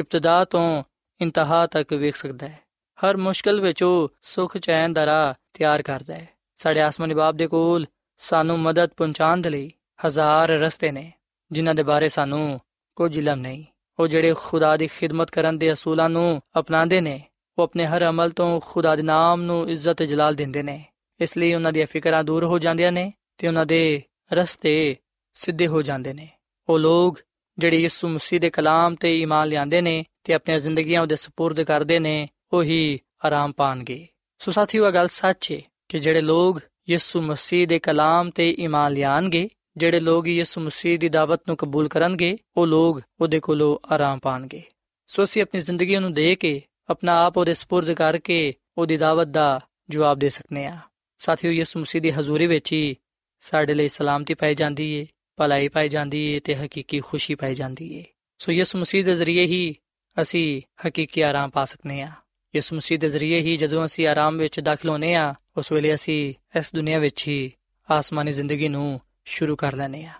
[0.00, 0.82] ਇਬਤਦਾ ਤੋਂ
[1.20, 2.58] ਇੰਤਹਾ ਤੱਕ ਵੇਖ ਸਕਦਾ ਹੈ।
[2.98, 7.46] ਹਰ ਮੁਸ਼ਕਲ ਵਿੱਚ ਉਹ ਸੁਖ ਚੈਨ ਦਾ ਰਾਹ ਤਿਆਰ ਕਰਦਾ ਹੈ। ਸਾਡੇ ਆਸਮਾਨੀ ਬਾਪ ਦੇ
[7.46, 7.86] ਕੋਲ
[8.18, 9.72] ਸਾਨੂੰ ਮਦਦ ਪਹੁੰਚਾਉਣ ਦੇ ਲਈ
[10.06, 11.12] ਹਜ਼ਾਰ ਰਸਤੇ ਨੇ,
[11.52, 12.60] ਜਿਨ੍ਹਾਂ ਦੇ ਬਾਰੇ ਸਾਨੂੰ
[12.96, 13.64] ਕੁਝ ਇਲਮ ਨਹੀਂ।
[13.98, 17.22] ਉਹ ਜਿਹੜੇ ਖੁਦਾ ਦੀ ਖਿਦਮਤ ਕਰਨ ਦੇ ਅਸੂਲਾਂ ਨੂੰ ਅਪਣਾਉਂਦੇ ਨੇ,
[17.58, 20.84] ਉਹ ਆਪਣੇ ਹਰ ਅਮਲ ਤੋਂ ਖੁਦਾ ਦੇ ਨਾਮ ਨੂੰ ਇੱਜ਼ਤ ਤੇ ਜਲਾਲ ਦਿੰਦੇ ਨੇ।
[21.20, 24.96] ਇਸ ਲਈ ਉਹਨਾਂ ਦੀਆਂ ਫਿਕਰਾਂ ਦੂਰ ਹੋ ਜਾਂਦੀਆਂ ਨੇ ਤੇ ਉਹਨਾਂ ਦੇ ਰਸਤੇ
[25.32, 26.28] ਸਿੱਧੇ ਹੋ ਜਾਂਦੇ ਨੇ।
[26.68, 27.18] ਉਹ ਲੋਕ
[27.59, 31.99] ਜਿਹੜੇ ਯਿਸੂ ਮਸੀਹ ਦੇ ਕਲਾਮ ਤੇ ਈਮਾਨ ਲਿਆਂਦੇ ਨੇ ਤੇ ਆਪਣੀਆਂ ਜ਼ਿੰਦਗੀਆਂ ਉਹਦੇ سپرد ਕਰਦੇ
[31.99, 34.07] ਨੇ ਉਹੀ ਆਰਾਮ ਪਾਣਗੇ
[34.39, 38.93] ਸੋ ਸਾਥੀਓ ਇਹ ਗੱਲ ਸੱਚ ਹੈ ਕਿ ਜਿਹੜੇ ਲੋਕ ਯਿਸੂ ਮਸੀਹ ਦੇ ਕਲਾਮ ਤੇ ਈਮਾਨ
[38.93, 44.19] ਲਿਆਣਗੇ ਜਿਹੜੇ ਲੋਕ ਯਿਸੂ ਮਸੀਹ ਦੀ ਦਾਵਤ ਨੂੰ ਕਬੂਲ ਕਰਨਗੇ ਉਹ ਲੋਕ ਉਹਦੇ ਕੋਲੋਂ ਆਰਾਮ
[44.19, 44.63] ਪਾਣਗੇ
[45.07, 49.59] ਸੋ ਅਸੀਂ ਆਪਣੀ ਜ਼ਿੰਦਗੀ ਨੂੰ ਦੇ ਕੇ ਆਪਣਾ ਆਪ ਉਹਦੇ سپرد ਕਰਕੇ ਉਹਦੀ ਦਾਵਤ ਦਾ
[49.89, 50.77] ਜਵਾਬ ਦੇ ਸਕਨੇ ਆ
[51.19, 52.95] ਸਾਥੀਓ ਯਿਸੂ ਮਸੀਹ ਦੀ ਹਜ਼ੂਰੀ ਵਿੱਚ ਹੀ
[53.39, 55.05] ਸਾਡੇ ਲਈ ਸਲਾਮਤੀ ਪਾਈ ਜਾਂਦੀ ਏ
[55.39, 58.03] ਭਲਾਈ ਪਾਈ ਜਾਂਦੀ ਏ ਤੇ ਹਕੀਕੀ ਖੁਸ਼ੀ ਪਾਈ ਜਾਂਦੀ ਏ
[58.39, 59.75] ਸੋ ਯਿਸੂ ਮਸੀਹ ਦੇ ਜ਼ਰੀਏ ਹੀ
[60.17, 62.11] ਅਸੀਂ ਹਕੀਕੀ ਆਰਾਮ ਪਾ ਸਕਨੇ ਆ
[62.53, 66.33] ਯਿਸੂ ਮਸੀਹ ਦੇ ਜ਼ਰੀਏ ਹੀ ਜਦੋਂ ਅਸੀਂ ਆਰਾਮ ਵਿੱਚ ਦਾਖਲ ਹੋਨੇ ਆ ਉਸ ਵੇਲੇ ਅਸੀਂ
[66.59, 67.51] ਇਸ ਦੁਨੀਆ ਵਿੱਚ ਹੀ
[67.89, 70.13] ਆਸਮਾਨੀ ਜ਼ਿੰਦਗੀ ਨੂੰ ਸ਼ੁਰੂ ਕਰ ਲੈਨੇ ਆ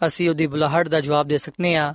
[0.00, 1.94] ਅਸੀਂ ਉਹਦੀ ਬੁਲਾਹਟ ਦਾ ਜਵਾਬ ਦੇ ਸਕਨੇ ਆ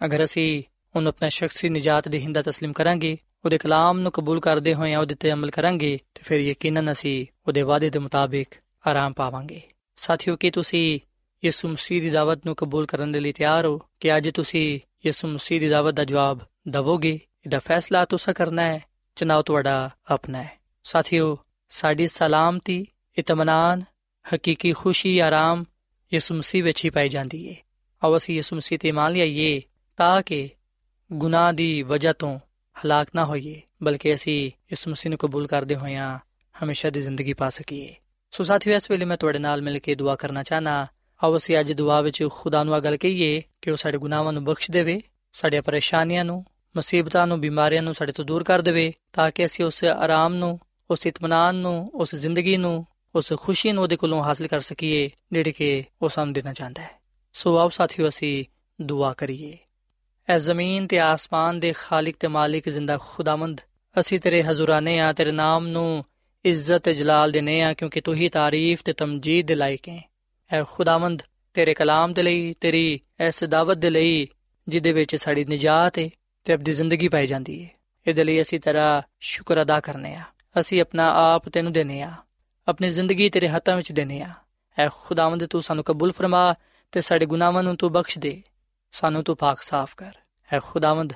[0.00, 0.62] ਅਗਰ ਅਸੀਂ
[0.94, 5.14] ਉਹਨੂੰ ਆਪਣਾ ਸ਼ਖਸੀ ਨਜਾਤ ਦੇ ਹਿੰਦਾ تسلیم ਕਰਾਂਗੇ ਉਹਦੇ ਕਲਾਮ ਨੂੰ ਕਬੂਲ ਕਰਦੇ ਹੋਏ ਉਹਦੇ
[5.14, 8.54] ਤੇ ਅਮਲ ਕਰਾਂਗੇ ਤੇ ਫਿਰ ਯਕੀਨਨ ਅਸੀਂ ਉਹਦੇ ਵਾਅਦੇ ਦੇ ਮੁਤਾਬਿਕ
[8.86, 9.60] ਆਰਾਮ ਪਾਵਾਂਗੇ
[9.96, 11.00] ਸਾਥੀਓ ਕੀ ਤੁਸੀਂ
[11.45, 15.27] ਯਿਸੂ ਮਸੀਹ ਦੀ ਦਾਵਤ ਨੂੰ ਕਬੂਲ ਕਰਨ ਦੇ ਲਈ ਤਿਆਰ ਹੋ ਕਿ ਅੱਜ ਤੁਸੀਂ ਯਿਸੂ
[15.27, 18.83] ਮਸੀਹ ਦੀ ਦਾਵਤ ਦਾ ਜਵਾਬ ਦਵੋਗੇ, ਇਹਦਾ ਫੈਸਲਾ ਤੁਸੀਂ ਕਰਨਾ ਹੈ
[19.15, 21.37] ਚਨਾਉ ਤੁਹਾਡਾ ਆਪਣਾ ਹੈ। ਸਾਥੀਓ,
[21.69, 22.85] ਸਾਡੀ ਸਲਾਮਤੀ
[23.17, 23.83] ਇਤਮਾਨਾਨ
[24.35, 25.65] ਹਕੀਕੀ ਖੁਸ਼ੀ, ਆਰਾਮ
[26.13, 27.55] ਯਿਸੂ ਮਸੀਹ ਵਿੱਚ ਹੀ ਪਾਈ ਜਾਂਦੀ ਹੈ
[28.03, 29.61] ਆਓ ਅਸੀਂ ਯਿਸੂ ਮਸੀਹ ਤੇ ਮੰਨ ਲਈਏ
[29.97, 30.49] ਤਾਂ ਕਿ
[31.13, 32.39] ਗੁਨਾਹ ਦੀ ਵਜ੍ਹਾ ਤੋਂ
[32.85, 36.19] ਹਲਾਕ ਨਾ ਹੋਈਏ, ਬਲਕਿ ਅਸੀਂ ਯਿਸੂ ਮਸੀਹ ਨੂੰ ਕਬੂਲ ਕਰਦੇ ਹੋਇਆਂ
[36.63, 37.95] ਹਮੇਸ਼ਾ ਦੀ ਜ਼ਿੰਦਗੀ ਪਾ ਸਕੀਏ।
[38.31, 40.87] ਸੋ ਸਾਥੀਓ, ਇਸ ਵੇਲੇ ਮੈਂ ਤੁਹਾਡੇ ਨਾਲ ਮਿਲ ਕੇ ਦੁਆ ਕਰਨਾ ਚਾਹਨਾ
[41.23, 44.43] ਆਓ ਅਸੀਂ ਅੱਜ ਦੁਆ ਵਿੱਚ ਖੁਦਾ ਨੂੰ ਆ ਗੱਲ ਕਹੀਏ ਕਿ ਉਹ ਸਾਡੇ ਗੁਨਾਹਾਂ ਨੂੰ
[44.43, 45.01] ਬਖਸ਼ ਦੇਵੇ,
[45.33, 49.65] ਸਾਡੀਆਂ ਪਰੇਸ਼ਾਨੀਆਂ ਨੂੰ, ਮੁਸੀਬਤਾਂ ਨੂੰ, ਬਿਮਾਰੀਆਂ ਨੂੰ ਸਾਡੇ ਤੋਂ ਦੂਰ ਕਰ ਦੇਵੇ, ਤਾਂ ਕਿ ਅਸੀਂ
[49.65, 50.59] ਉਸ ਆਰਾਮ ਨੂੰ,
[50.91, 55.51] ਉਸ ਇਤਮਾਨਾਨ ਨੂੰ, ਉਸ ਜ਼ਿੰਦਗੀ ਨੂੰ, ਉਸ ਖੁਸ਼ੀ ਨੂੰ ਉਹਦੇ ਕੋਲੋਂ ਹਾਸਲ ਕਰ ਸਕੀਏ, ਜਿਹੜੀ
[55.51, 56.89] ਕਿ ਉਹ ਸਾਨੂੰ ਦੇਣਾ ਚਾਹੁੰਦਾ ਹੈ।
[57.33, 58.45] ਸੋ ਆਓ ਸਾਥੀਓ ਅਸੀਂ
[58.81, 59.57] ਦੁਆ ਕਰੀਏ।
[60.29, 63.61] ਐ ਜ਼ਮੀਨ ਤੇ ਆਸਮਾਨ ਦੇ ਖਾਲਕ ਤੇ ਮਾਲਿਕ ਜ਼ਿੰਦਾ ਖੁਦਾਵੰਦ,
[63.99, 66.05] ਅਸੀਂ ਤੇਰੇ ਹਜ਼ੂਰਾਨੇ ਆ, ਤੇਰੇ ਨਾਮ ਨੂੰ
[66.45, 70.09] ਇੱਜ਼ਤ ਤੇ ਜਲਾਲ ਦੇਨੇ ਆ, ਕਿਉਂਕਿ ਤੂੰ ਹੀ ਤਾਰੀਫ ਤੇ ਤਮਜੀਦ ਦੇ ਲਾਇਕ ਹੈ।
[70.50, 71.22] ਐ ਖੁਦਾਵੰਦ
[71.54, 74.26] ਤੇਰੇ ਕਲਾਮ ਦੇ ਲਈ ਤੇਰੀ ਇਸ ਦਾਵਤ ਦੇ ਲਈ
[74.68, 76.08] ਜਿਹਦੇ ਵਿੱਚ ਸਾਡੀ ਨਜਾਤ ਹੈ
[76.44, 77.70] ਤੇ ਅਬਦੀ ਜ਼ਿੰਦਗੀ ਪਾਈ ਜਾਂਦੀ ਹੈ
[78.06, 80.24] ਇਹਦੇ ਲਈ ਅਸੀਂ ਤੇਰਾ ਸ਼ੁਕਰ ਅਦਾ ਕਰਨੇ ਆ
[80.60, 82.12] ਅਸੀਂ ਆਪਣਾ ਆਪ ਤੈਨੂੰ ਦੇਨੇ ਆ
[82.68, 84.32] ਆਪਣੀ ਜ਼ਿੰਦਗੀ ਤੇਰੇ ਹੱਥਾਂ ਵਿੱਚ ਦੇਨੇ ਆ
[84.78, 86.54] ਐ ਖੁਦਾਵੰਦ ਤੂੰ ਸਾਨੂੰ ਕਬੂਲ ਫਰਮਾ
[86.92, 88.42] ਤੇ ਸਾਡੇ ਗੁਨਾਹਾਂ ਨੂੰ ਤੂੰ ਬਖਸ਼ ਦੇ
[88.92, 90.12] ਸਾਨੂੰ ਤੂੰ ਪਾਕ ਸਾਫ਼ ਕਰ
[90.50, 91.12] ਐ ਖੁਦਾਵੰਦ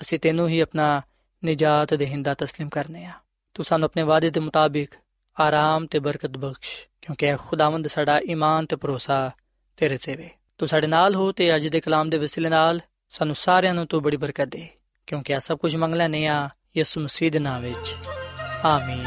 [0.00, 1.02] ਅਸੀਂ ਤੈਨੂੰ ਹੀ ਆਪਣਾ
[1.42, 3.12] ਨਜਾਤ ਦੇਹਿੰਦਾ تسلیم ਕਰਨੇ ਆ
[3.54, 4.94] ਤੂੰ ਸਾਨੂੰ ਆਪਣੇ ਵਾਅਦੇ ਦੇ ਮੁਤਾਬਿਕ
[5.39, 6.69] ਆਰਾਮ ਤੇ ਬਰਕਤ ਬਖਸ਼,
[7.01, 9.31] ਕਿਉਂਕਿ ਐ ਖੁਦਾਵੰਦ ਸਾਡਾ ਈਮਾਨ ਤੇ ਭਰੋਸਾ
[9.77, 13.35] ਤੇਰੇ ਤੇ ਵੇ। ਤੂੰ ਸਾਡੇ ਨਾਲ ਹੋ ਤੇ ਅੱਜ ਦੇ ਕਲਾਮ ਦੇ ਵਸਿਲੇ ਨਾਲ ਸਾਨੂੰ
[13.35, 14.67] ਸਾਰਿਆਂ ਨੂੰ ਤੂੰ ਬੜੀ ਬਰਕਤ ਦੇ,
[15.07, 17.95] ਕਿਉਂਕਿ ਆ ਸਭ ਕੁਝ ਮੰਗ ਲੈਨੇ ਆ ਯਿਸੂ ਮਸੀਹ ਦੇ ਨਾਮ ਵਿੱਚ।
[18.65, 19.05] ਆਮੀਨ।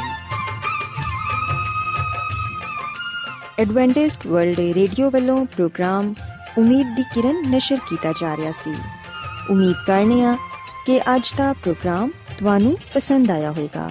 [3.59, 6.15] ਐਡਵੈਂਟਿਸਟ ਵਰਲਡ ਰੇਡੀਓ ਵੱਲੋਂ ਪ੍ਰੋਗਰਾਮ
[6.59, 8.75] ਉਮੀਦ ਦੀ ਕਿਰਨ ਨਿਸ਼ਰ ਕੀਤਾ ਜਾ ਰਿਹਾ ਸੀ।
[9.51, 10.37] ਉਮੀਦ ਕਰਨੇ ਆ
[10.87, 13.91] ਕਿ ਅੱਜ ਦਾ ਪ੍ਰੋਗਰਾਮ ਤੁਹਾਨੂੰ ਪਸੰਦ ਆਇਆ ਹੋਵੇਗਾ।